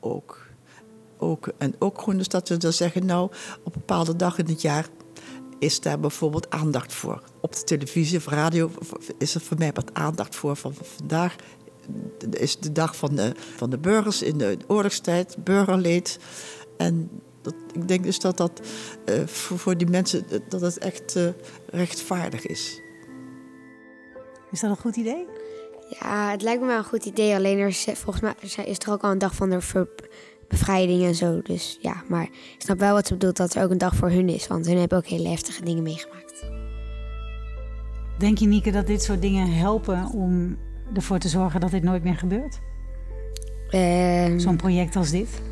[0.00, 0.46] Ook.
[1.18, 1.52] ook.
[1.58, 3.30] En ook gewoon dus dat we dan zeggen, nou,
[3.64, 4.86] op een bepaalde dag in het jaar
[5.60, 7.22] is daar bijvoorbeeld aandacht voor.
[7.40, 8.70] Op de televisie of radio
[9.18, 10.56] is er voor mij wat aandacht voor.
[10.56, 11.36] Van vandaag
[12.30, 16.18] is de dag van de, van de burgers in de oorlogstijd, burgerleed.
[16.76, 17.10] En
[17.42, 18.60] dat, ik denk dus dat dat
[19.08, 21.28] uh, voor, voor, die mensen dat het echt uh,
[21.66, 22.80] rechtvaardig is.
[24.50, 25.26] Is dat een goed idee?
[26.00, 27.34] Ja, het lijkt me wel een goed idee.
[27.34, 29.60] Alleen er is, volgens mij is er ook al een dag van de
[30.50, 31.42] bevrijding en zo.
[31.42, 34.10] Dus ja, maar ik snap wel wat ze bedoelt dat er ook een dag voor
[34.10, 34.46] hun is.
[34.46, 36.44] Want hun hebben ook hele heftige dingen meegemaakt.
[38.18, 40.58] Denk je, Nieke, dat dit soort dingen helpen om
[40.94, 42.58] ervoor te zorgen dat dit nooit meer gebeurt?
[43.70, 45.42] Um, Zo'n project als dit?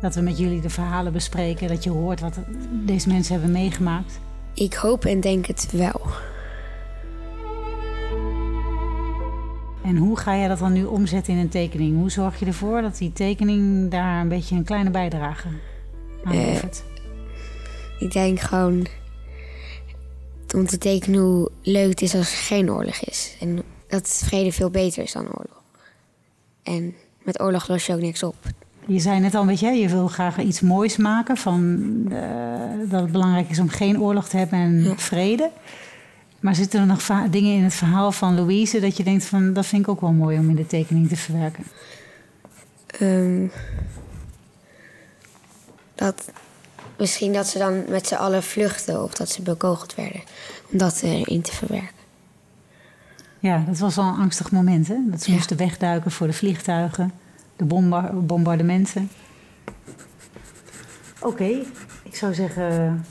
[0.00, 2.38] Dat we met jullie de verhalen bespreken, dat je hoort wat
[2.86, 4.20] deze mensen hebben meegemaakt?
[4.54, 6.00] Ik hoop en denk het wel.
[9.88, 11.96] En hoe ga je dat dan nu omzetten in een tekening?
[11.96, 15.48] Hoe zorg je ervoor dat die tekening daar een beetje een kleine bijdrage
[16.24, 16.84] aan levert?
[16.86, 18.86] Uh, ik denk gewoon
[20.54, 23.36] om te tekenen hoe leuk het is als er geen oorlog is.
[23.40, 25.62] En dat vrede veel beter is dan oorlog.
[26.62, 28.36] En met oorlog los je ook niks op.
[28.86, 31.62] Je zei net al, weet je, je wil graag iets moois maken van
[32.08, 34.96] uh, dat het belangrijk is om geen oorlog te hebben en ja.
[34.96, 35.50] vrede.
[36.40, 39.66] Maar zitten er nog dingen in het verhaal van Louise dat je denkt van dat
[39.66, 41.64] vind ik ook wel mooi om in de tekening te verwerken?
[43.00, 43.50] Um,
[45.94, 46.30] dat
[46.98, 50.20] misschien dat ze dan met z'n allen vluchten of dat ze bekogeld werden.
[50.72, 51.96] Om dat erin te verwerken.
[53.38, 54.96] Ja, dat was wel een angstig moment, hè?
[55.06, 55.36] Dat ze ja.
[55.36, 57.12] moesten wegduiken voor de vliegtuigen,
[57.56, 59.10] de bomba bombardementen.
[61.18, 61.66] Oké, okay,
[62.02, 63.04] ik zou zeggen,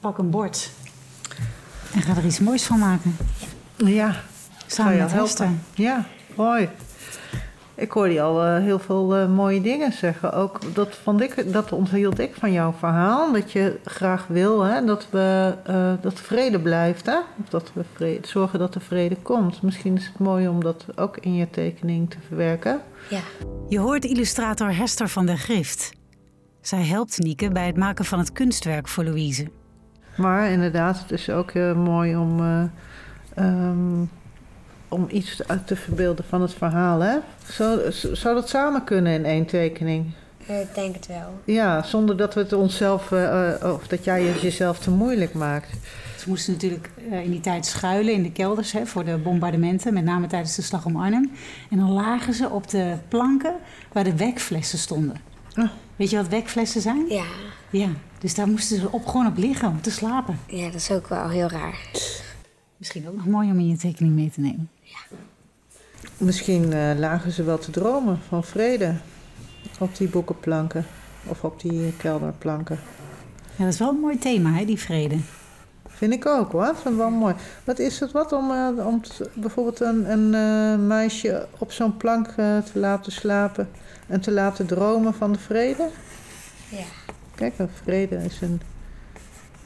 [0.00, 0.70] pak een bord
[1.94, 3.16] en ga er iets moois van maken.
[3.76, 4.14] Ja,
[4.66, 5.48] samen met Hester.
[5.74, 6.68] Ja, mooi.
[7.80, 10.32] Ik hoorde je al uh, heel veel uh, mooie dingen zeggen.
[10.32, 13.32] Ook dat, vond ik, dat onthield ik van jouw verhaal.
[13.32, 17.06] Dat je graag wil hè, dat, we, uh, dat vrede blijft.
[17.06, 17.16] Hè?
[17.16, 19.62] Of dat we vrede, zorgen dat er vrede komt.
[19.62, 22.80] Misschien is het mooi om dat ook in je tekening te verwerken.
[23.10, 23.20] Ja.
[23.68, 25.92] Je hoort illustrator Hester van der Grift.
[26.60, 29.50] Zij helpt Nieke bij het maken van het kunstwerk voor Louise.
[30.16, 32.62] Maar inderdaad, het is ook heel mooi om, uh,
[33.38, 34.10] um,
[34.88, 37.00] om iets te verbeelden van het verhaal.
[37.00, 37.16] Hè?
[37.50, 37.80] Zou,
[38.12, 40.12] zou dat samen kunnen in één tekening?
[40.46, 41.40] Ik denk het wel.
[41.44, 45.70] Ja, zonder dat we het onszelf, uh, of dat jij het jezelf te moeilijk maakt.
[46.16, 49.94] Ze moesten natuurlijk uh, in die tijd schuilen in de kelders hè, voor de bombardementen,
[49.94, 51.30] met name tijdens de slag om Arnhem.
[51.70, 53.54] En dan lagen ze op de planken
[53.92, 55.16] waar de wekflessen stonden.
[55.56, 55.68] Oh.
[55.96, 57.06] Weet je wat wekflessen zijn?
[57.08, 57.24] Ja.
[57.70, 57.88] Ja,
[58.20, 60.38] dus daar moesten ze op, gewoon op liggen om te slapen.
[60.46, 61.90] Ja, dat is ook wel heel raar.
[62.76, 64.70] Misschien ook nog mooi om in je tekening mee te nemen.
[64.82, 64.98] Ja.
[66.16, 68.94] Misschien uh, lagen ze wel te dromen van vrede
[69.78, 70.86] op die boekenplanken
[71.26, 72.78] of op die kelderplanken.
[73.56, 75.16] Ja, dat is wel een mooi thema, hè, die vrede.
[75.88, 77.34] Vind ik ook hoor, vind wel mooi.
[77.64, 81.96] Wat is het wat om, uh, om te, bijvoorbeeld een, een uh, meisje op zo'n
[81.96, 83.68] plank uh, te laten slapen
[84.06, 85.88] en te laten dromen van de vrede?
[86.68, 87.14] Ja.
[87.40, 88.60] Kijk, een vrede is een.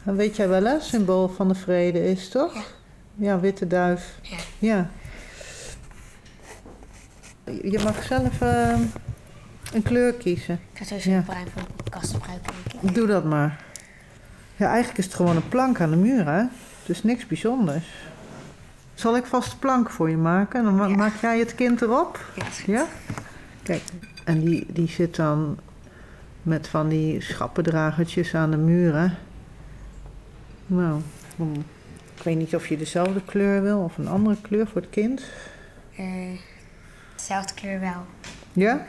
[0.02, 0.80] Weet jij wel, hè?
[0.80, 2.54] Symbool van de vrede is toch?
[2.54, 2.62] Ja,
[3.14, 4.18] ja witte duif.
[4.22, 4.36] Ja.
[4.58, 4.90] ja.
[7.62, 8.40] Je mag zelf
[9.72, 10.54] een kleur kiezen.
[10.72, 11.16] Ik ga sowieso Ja.
[11.16, 12.54] een bruin voor de kast gebruiken.
[12.94, 13.64] Doe dat maar.
[14.56, 16.38] Ja, eigenlijk is het gewoon een plank aan de muur, hè?
[16.40, 17.86] Het is niks bijzonders.
[18.94, 20.64] Zal ik vast een plank voor je maken?
[20.64, 20.96] Dan ma- Ja.
[20.96, 22.20] maak jij het kind erop?
[22.36, 22.44] Ja.
[22.66, 22.86] Ja?
[23.62, 23.82] Kijk,
[24.24, 25.58] en die, die zit dan
[26.44, 29.16] met van die schappendragertjes aan de muren.
[30.66, 31.00] Nou,
[31.36, 31.64] hmm,
[32.16, 35.22] ik weet niet of je dezelfde kleur wil of een andere kleur voor het kind.
[35.96, 36.38] Eh,
[37.16, 38.06] dezelfde kleur wel.
[38.52, 38.86] Ja?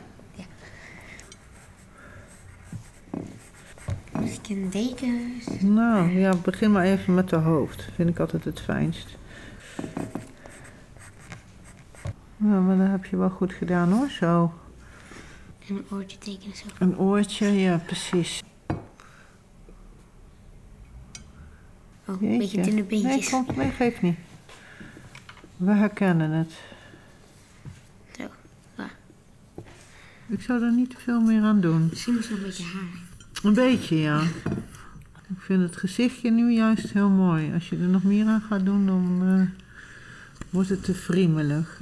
[4.21, 5.31] Misschien een deken.
[5.59, 7.89] Nou, ja, begin maar even met de hoofd.
[7.95, 9.17] Vind ik altijd het fijnst.
[12.37, 14.53] Nou, maar dat heb je wel goed gedaan hoor, zo.
[15.67, 16.65] En een oortje tekenen zo.
[16.79, 18.43] Een oortje, ja, precies.
[22.05, 23.29] Oh, een beetje dunne Nee, beentjes.
[23.29, 24.17] komt, nee, geeft niet.
[25.57, 26.51] We herkennen het.
[28.17, 28.23] Zo.
[28.77, 28.89] Ja.
[30.27, 31.87] Ik zou er niet veel meer aan doen.
[31.89, 33.03] Misschien nog een beetje haar.
[33.43, 34.21] Een beetje, ja.
[35.29, 37.53] Ik vind het gezichtje nu juist heel mooi.
[37.53, 39.63] Als je er nog meer aan gaat doen, dan eh,
[40.49, 41.79] wordt het te friemelig.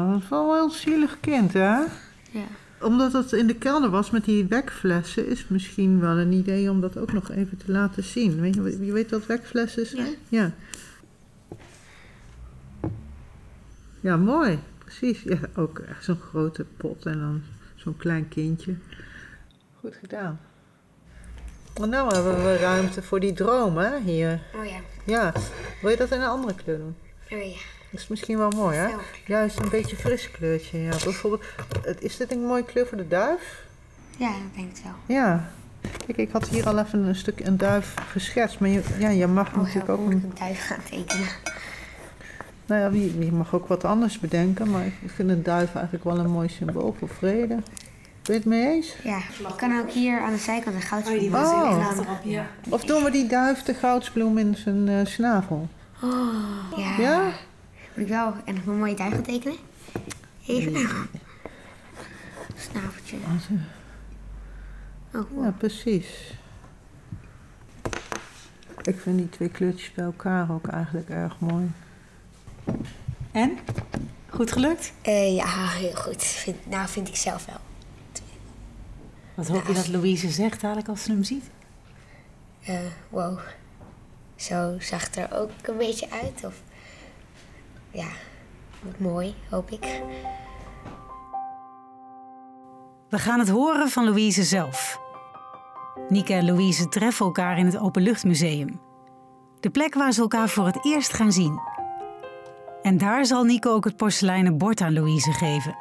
[0.00, 1.78] Ah, dat is wel een heel zielig kind, hè?
[2.30, 2.46] Ja.
[2.80, 6.80] Omdat het in de kelder was met die wekflessen, is misschien wel een idee om
[6.80, 8.40] dat ook nog even te laten zien.
[8.40, 10.14] Weet je, je weet wat wekflessen zijn?
[10.28, 10.52] Ja.
[14.00, 14.58] Ja, mooi.
[14.78, 15.22] Precies.
[15.22, 17.42] Ja, ook echt zo'n grote pot en dan
[17.74, 18.74] zo'n klein kindje.
[19.80, 20.40] Goed gedaan.
[21.78, 24.40] Maar nou hebben we ruimte voor die droom, hè, hier.
[24.54, 24.80] Oh ja.
[25.06, 25.32] Ja.
[25.82, 26.96] Wil je dat in een andere kleur doen?
[27.30, 27.79] Oh ja.
[27.90, 28.88] Dat is misschien wel mooi, hè?
[29.26, 30.90] Juist een beetje fris kleurtje, ja.
[31.04, 31.42] Bijvoorbeeld,
[31.84, 33.64] het- is dit een mooie kleur voor de duif?
[34.16, 35.16] Ja, dat denk ik wel.
[35.16, 35.50] Ja.
[36.06, 39.26] Kijk, ik had hier al even een stuk een duif geschetst, maar je, ja, je
[39.26, 41.28] mag Oh, natuurlijk ook ik een, een duif gaan tekenen.
[42.66, 46.04] nou ja, je, je mag ook wat anders bedenken, maar ik vind een duif eigenlijk
[46.04, 47.54] wel een mooi symbool voor vrede.
[47.56, 47.62] Ben
[48.22, 48.96] je het mee eens?
[49.04, 52.46] Ja, ik kan ook hier aan de zijkant een Oh, dan- achterop, ja.
[52.68, 55.68] Of doen we die duif de goudsbloem in zijn eh, snavel?
[56.02, 56.34] Oh,
[56.76, 56.96] ja.
[56.98, 57.22] Ja?
[57.94, 59.56] Moet ik wel en nog een mooie duif gaan tekenen?
[60.46, 61.08] Even.
[62.56, 63.16] Snaveltje.
[65.14, 65.42] Oh.
[65.42, 66.34] Ja, precies.
[68.82, 71.70] Ik vind die twee kleurtjes bij elkaar ook eigenlijk erg mooi.
[73.32, 73.58] En?
[74.28, 74.92] Goed gelukt?
[75.02, 76.22] Eh, ja, heel goed.
[76.22, 77.60] Vind, nou, vind ik zelf wel.
[79.34, 81.44] Wat hoop je dat Louise zegt dadelijk als ze hem ziet?
[82.62, 83.38] Eh, wow.
[84.36, 86.44] Zo zag het er ook een beetje uit.
[86.44, 86.62] Of
[87.92, 88.08] ja,
[88.82, 90.02] wordt mooi, hoop ik.
[93.08, 95.00] We gaan het horen van Louise zelf.
[96.08, 98.80] Nieke en Louise treffen elkaar in het Openluchtmuseum.
[99.60, 101.60] De plek waar ze elkaar voor het eerst gaan zien.
[102.82, 105.76] En daar zal Nieke ook het porseleinen bord aan Louise geven.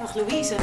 [0.00, 0.56] Dag Louise.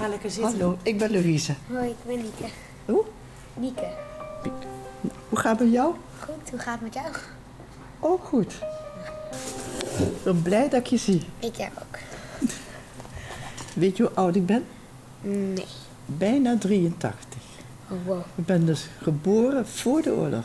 [0.00, 0.58] Ga lekker zitten.
[0.58, 1.54] Hallo, ik ben Louise.
[1.66, 2.44] Hoi, ik ben Nieke.
[2.84, 3.04] Hoe?
[3.54, 3.88] Nieke.
[5.28, 5.94] Hoe gaat het met jou?
[6.18, 7.06] Goed, hoe gaat het met jou?
[7.98, 8.52] Oh, goed.
[9.98, 11.22] Ik ben blij dat ik je zie.
[11.38, 11.98] Ik jou ook.
[13.74, 14.64] Weet je hoe oud ik ben?
[15.20, 15.66] Nee.
[16.06, 17.40] Bijna 83.
[17.88, 18.20] Oh, wow.
[18.34, 20.44] Ik ben dus geboren voor de oorlog.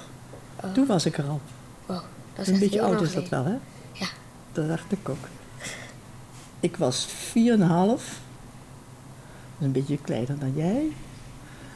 [0.74, 1.42] Toen was ik er al.
[1.86, 2.02] Wow.
[2.36, 3.58] Dat is Een echt beetje oud is dat wel, hè?
[3.92, 4.08] Ja.
[4.52, 5.28] Dat dacht ik ook.
[6.60, 8.24] Ik was 4,5.
[9.60, 10.88] Een beetje kleiner dan jij.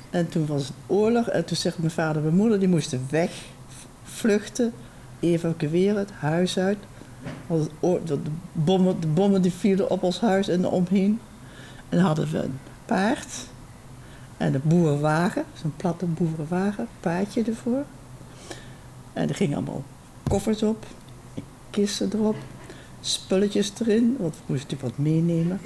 [0.09, 1.27] En toen was het oorlog.
[1.27, 3.45] En toen zegt mijn vader en mijn moeder, die moesten weg.
[4.03, 4.73] Vluchten.
[5.19, 6.77] Evacueren, het huis uit.
[7.47, 7.69] Want
[8.07, 8.19] de
[8.51, 11.19] bommen, de bommen die vielen op ons huis en omheen.
[11.89, 13.47] En dan hadden we een paard.
[14.37, 15.43] En een boerenwagen.
[15.53, 16.87] Zo'n platte boerenwagen.
[16.99, 17.85] Paardje ervoor.
[19.13, 19.83] En er gingen allemaal
[20.29, 20.85] koffers op.
[21.69, 22.35] Kisten erop.
[23.01, 24.15] Spulletjes erin.
[24.19, 25.59] Want we moesten natuurlijk wat meenemen.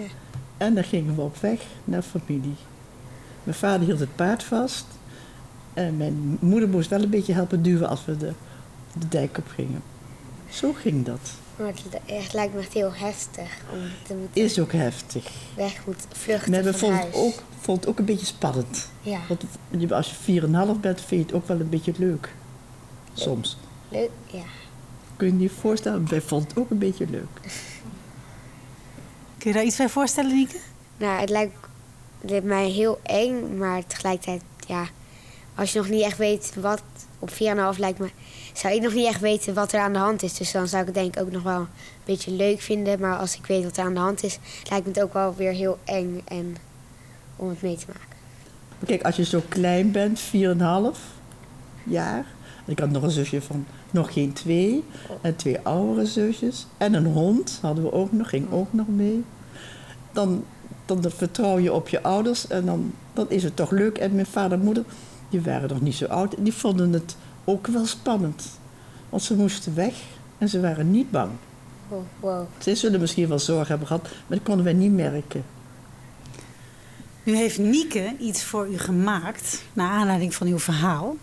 [0.58, 2.56] En dan gingen we op weg naar familie.
[3.44, 4.86] Mijn vader hield het paard vast.
[5.74, 8.32] En mijn moeder moest wel een beetje helpen duwen als we de,
[9.00, 9.82] de dijk op gingen.
[10.50, 11.32] Zo ging dat.
[11.56, 11.74] Maar
[12.06, 15.32] het lijkt me echt heel heftig om te moeten Is ook heftig.
[15.56, 18.90] weg moeten vluchten Maar we vonden het ook, vond het ook een beetje spannend.
[19.02, 22.34] Ja, Want als je 4,5 bent, vind je het ook wel een beetje leuk.
[23.14, 23.58] Soms.
[23.90, 24.10] leuk.
[24.26, 24.44] Ja.
[25.18, 26.10] Kun je je voorstellen?
[26.10, 27.40] Wij vonden het ook een beetje leuk.
[29.44, 30.58] Kun je daar iets bij voorstellen, Nieke?
[30.98, 31.54] Nou, het lijkt,
[32.22, 34.88] het lijkt mij heel eng, maar tegelijkertijd, ja,
[35.56, 36.84] als je nog niet echt weet wat
[37.20, 37.36] op 4,5
[37.78, 38.10] lijkt me,
[38.54, 40.34] zou ik nog niet echt weten wat er aan de hand is.
[40.34, 41.68] Dus dan zou ik het denk ik ook nog wel een
[42.06, 43.00] beetje leuk vinden.
[43.00, 45.36] Maar als ik weet wat er aan de hand is, lijkt me het ook wel
[45.36, 46.56] weer heel eng en
[47.36, 48.18] om het mee te maken.
[48.86, 51.00] Kijk, als je zo klein bent, 4,5
[51.84, 52.26] jaar.
[52.66, 54.84] Ik had nog een zusje van nog geen twee.
[55.22, 56.68] En twee oudere zusjes.
[56.78, 59.24] En een hond hadden we ook nog, ging ook nog mee.
[60.12, 60.44] Dan,
[60.86, 63.98] dan vertrouw je op je ouders en dan, dan is het toch leuk.
[63.98, 64.84] En mijn vader en moeder,
[65.30, 66.34] die waren nog niet zo oud.
[66.34, 68.60] En die vonden het ook wel spannend.
[69.10, 70.02] Want ze moesten weg
[70.38, 71.32] en ze waren niet bang.
[71.90, 72.46] Oh, wow.
[72.58, 75.44] Ze zullen misschien wel zorg hebben gehad, maar dat konden wij niet merken.
[77.24, 81.16] Nu heeft Nieke iets voor u gemaakt, naar aanleiding van uw verhaal.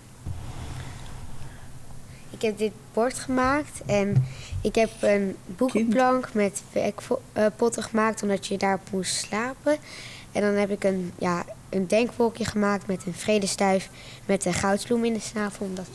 [2.41, 4.25] Ik heb dit bord gemaakt en
[4.61, 9.77] ik heb een boekenplank met werkpotten gemaakt omdat je daarop moest slapen.
[10.33, 13.91] En dan heb ik een, ja, een denkwolkje gemaakt met een vredesduif
[14.27, 15.89] met een goudsbloem in de snavel omdat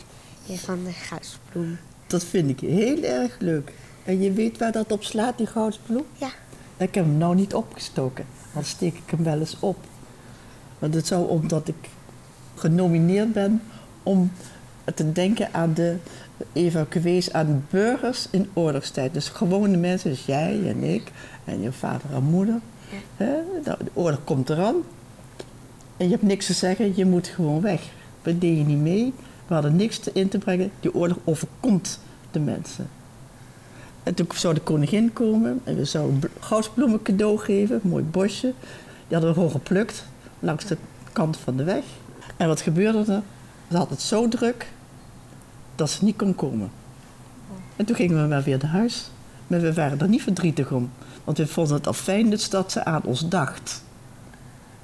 [0.44, 1.78] je van de goudsbloem
[2.08, 3.74] Dat vind ik heel erg leuk.
[4.04, 6.06] En je weet waar dat op slaat, die goudsbloem?
[6.18, 6.30] Ja.
[6.78, 8.26] Ik heb hem nou niet opgestoken.
[8.54, 9.78] Dan steek ik hem wel eens op.
[10.80, 11.90] Want het zou omdat ik
[12.56, 13.62] genomineerd ben
[14.04, 14.32] om
[14.94, 15.96] te denken aan de
[16.54, 19.14] evacuees, aan burgers in oorlogstijd.
[19.14, 21.12] Dus gewone mensen, dus jij en ik
[21.46, 22.60] en je vader en moeder.
[23.16, 23.34] Hè?
[23.66, 24.76] Nou, de oorlog komt eraan.
[25.98, 27.82] En je hebt niks te zeggen, je moet gewoon weg.
[28.22, 29.14] We deden niet mee,
[29.48, 30.72] we hadden niks te in te brengen.
[30.80, 32.00] Die oorlog overkomt
[32.32, 32.90] de mensen.
[34.04, 38.04] En toen zou de koningin komen en we zouden bl- goudsbloemen cadeau geven, een mooi
[38.04, 38.54] bosje.
[39.08, 40.06] Die hadden we gewoon geplukt
[40.40, 40.78] langs de
[41.12, 41.84] kant van de weg.
[42.38, 43.22] En wat gebeurde er?
[43.70, 44.68] Ze had het zo druk
[45.76, 46.72] dat ze niet kon komen.
[47.76, 49.10] En toen gingen we maar weer naar huis.
[49.48, 50.92] Maar we waren er niet verdrietig om.
[51.24, 53.84] Want we vonden het al fijn dus dat ze aan ons dacht.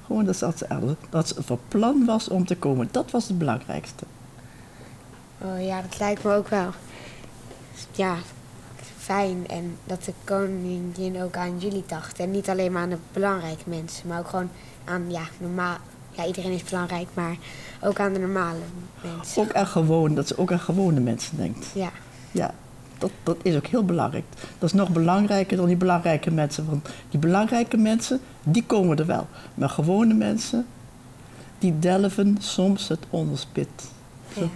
[0.06, 2.88] Gewoon dat ze, aan dat ze van plan was om te komen.
[2.90, 4.04] Dat was het belangrijkste.
[5.38, 6.70] Oh ja, dat lijkt me ook wel.
[7.92, 8.16] Ja,
[8.98, 9.48] fijn.
[9.48, 12.18] En dat de koningin ook aan jullie dacht.
[12.18, 14.50] En niet alleen maar aan de belangrijke mensen, maar ook gewoon
[14.84, 15.76] aan, ja, normaal.
[16.12, 17.36] Ja, iedereen is belangrijk, maar
[17.80, 18.58] ook aan de normale
[19.02, 19.42] mensen.
[19.42, 21.66] Ook aan gewoon, dat ze ook aan gewone mensen denkt.
[21.74, 21.90] Ja,
[22.32, 22.54] Ja,
[22.98, 24.24] dat, dat is ook heel belangrijk.
[24.58, 26.66] Dat is nog belangrijker dan die belangrijke mensen.
[26.66, 29.26] Want die belangrijke mensen, die komen er wel.
[29.54, 30.66] Maar gewone mensen,
[31.58, 33.68] die delven soms het onderspit.
[34.34, 34.48] ja.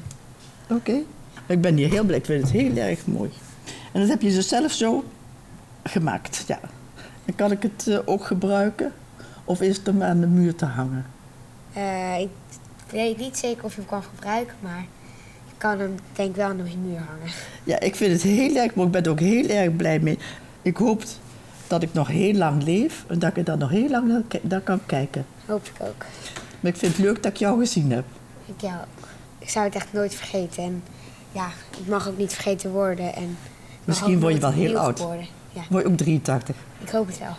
[0.74, 1.02] Oké.
[1.46, 2.18] Ik ben hier heel blij.
[2.18, 3.30] Ik vind het heel erg mooi.
[3.92, 5.04] En dat heb je dus zelf zo
[5.84, 6.44] gemaakt.
[6.46, 6.60] Ja.
[7.24, 8.92] En kan ik het eh, ook gebruiken?
[9.44, 11.06] Of is het om aan de muur te hangen?
[11.76, 12.28] Eh, ik
[12.90, 14.86] weet niet zeker of je hem kan gebruiken, maar
[15.46, 17.30] je kan hem denk ik wel aan de muur hangen.
[17.64, 18.86] Ja, ik vind het heel erg mooi.
[18.86, 20.18] Ik ben er ook heel erg blij mee.
[20.62, 21.02] Ik hoop
[21.66, 24.80] dat ik nog heel lang leef en dat ik er nog heel lang naar, kan
[24.86, 25.26] kijken.
[25.46, 26.04] Hoop ik ook.
[26.60, 28.04] Maar ik vind het leuk dat ik jou gezien heb.
[28.46, 28.86] Ik, ja,
[29.38, 30.62] ik zou het echt nooit vergeten.
[30.62, 30.82] En
[31.32, 33.14] ja, het mag ook niet vergeten worden.
[33.14, 33.38] En
[33.84, 34.98] Misschien ook word je wel heel oud.
[34.98, 35.26] Worden.
[35.52, 36.56] Ja, Word je ook 83.
[36.82, 37.36] ik hoop het wel.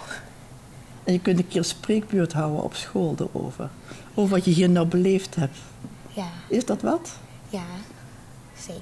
[1.04, 3.70] En je kunt een keer een spreekbeurt houden op school erover.
[4.20, 5.58] Over wat je hier nou beleefd hebt.
[6.14, 7.12] Ja, Is dat wat?
[7.50, 7.64] ja,
[8.60, 8.82] zeker.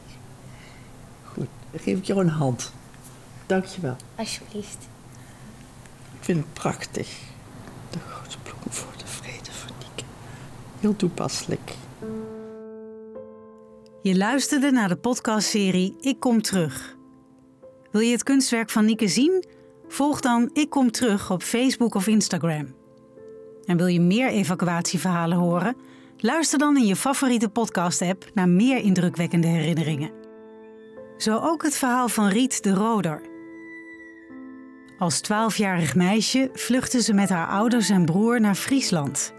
[1.23, 1.47] Goed.
[1.71, 2.71] Dan geef ik jou een hand.
[3.45, 3.95] Dank je wel.
[4.15, 4.77] Alsjeblieft.
[6.19, 7.19] Ik vind het prachtig.
[7.89, 10.03] De grote bloem voor de vrede van Nieke.
[10.79, 11.73] Heel toepasselijk.
[14.01, 16.95] Je luisterde naar de podcastserie Ik Kom Terug.
[17.91, 19.45] Wil je het kunstwerk van Nieke zien?
[19.87, 22.73] Volg dan Ik Kom Terug op Facebook of Instagram.
[23.65, 25.75] En wil je meer evacuatieverhalen horen?
[26.17, 30.11] Luister dan in je favoriete podcast-app naar meer indrukwekkende herinneringen.
[31.17, 33.21] Zo ook het verhaal van Riet de Roder.
[34.97, 39.33] Als twaalfjarig meisje vluchtte ze met haar ouders en broer naar Friesland.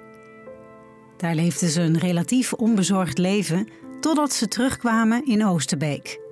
[1.16, 3.68] Daar leefde ze een relatief onbezorgd leven
[4.00, 6.25] totdat ze terugkwamen in Oosterbeek.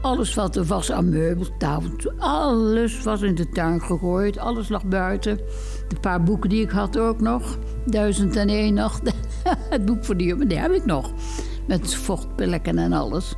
[0.00, 4.38] Alles wat er was aan meubeltafel, alles was in de tuin gegooid.
[4.38, 5.36] Alles lag buiten.
[5.88, 7.58] De paar boeken die ik had ook nog.
[7.86, 9.12] Duizend en één nacht.
[9.70, 11.12] Het boek voor die jongen, die heb ik nog.
[11.66, 13.34] Met vochtpillekken en alles.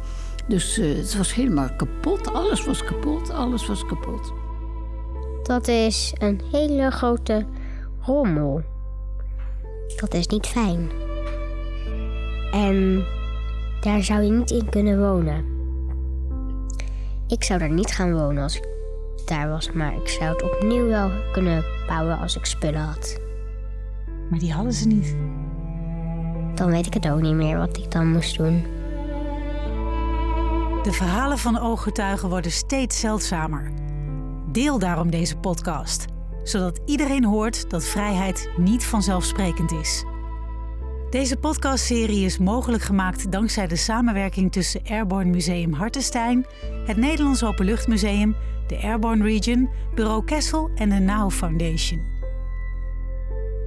[0.49, 2.33] Dus eh, het was helemaal kapot.
[2.33, 3.31] Alles was kapot.
[3.31, 4.33] Alles was kapot.
[5.43, 7.47] Dat is een hele grote
[8.01, 8.63] rommel.
[9.97, 10.91] Dat is niet fijn.
[12.53, 13.05] En
[13.81, 15.62] daar zou je niet in kunnen wonen.
[17.33, 18.67] Ik zou daar niet gaan wonen als ik
[19.25, 23.21] daar was, maar ik zou het opnieuw wel kunnen bouwen als ik spullen had.
[24.31, 25.17] Maar die hadden ze niet.
[26.55, 28.63] Dan weet ik het ook niet meer wat ik dan moest doen.
[30.83, 33.71] De verhalen van ooggetuigen worden steeds zeldzamer.
[34.47, 36.05] Deel daarom deze podcast,
[36.43, 40.05] zodat iedereen hoort dat vrijheid niet vanzelfsprekend is.
[41.13, 46.47] Deze podcastserie is mogelijk gemaakt dankzij de samenwerking tussen Airborne Museum Hartenstein,
[46.87, 48.37] het Nederlands Openluchtmuseum,
[48.67, 52.03] de Airborne Region, Bureau Kessel en de NOW Foundation.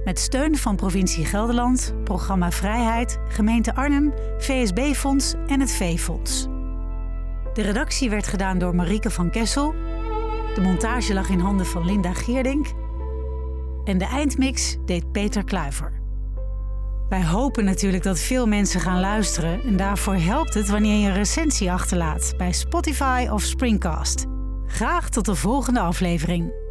[0.04, 6.46] Met steun van provincie Gelderland, Programma Vrijheid, gemeente Arnhem, VSB-fonds en het V-fonds.
[7.52, 9.74] De redactie werd gedaan door Marieke van Kessel.
[10.54, 12.66] De montage lag in handen van Linda Geerdink.
[13.84, 16.04] En de eindmix deed Peter Kluiver.
[17.08, 21.14] Wij hopen natuurlijk dat veel mensen gaan luisteren en daarvoor helpt het wanneer je een
[21.14, 24.24] recensie achterlaat bij Spotify of Springcast.
[24.66, 26.65] Graag tot de volgende aflevering.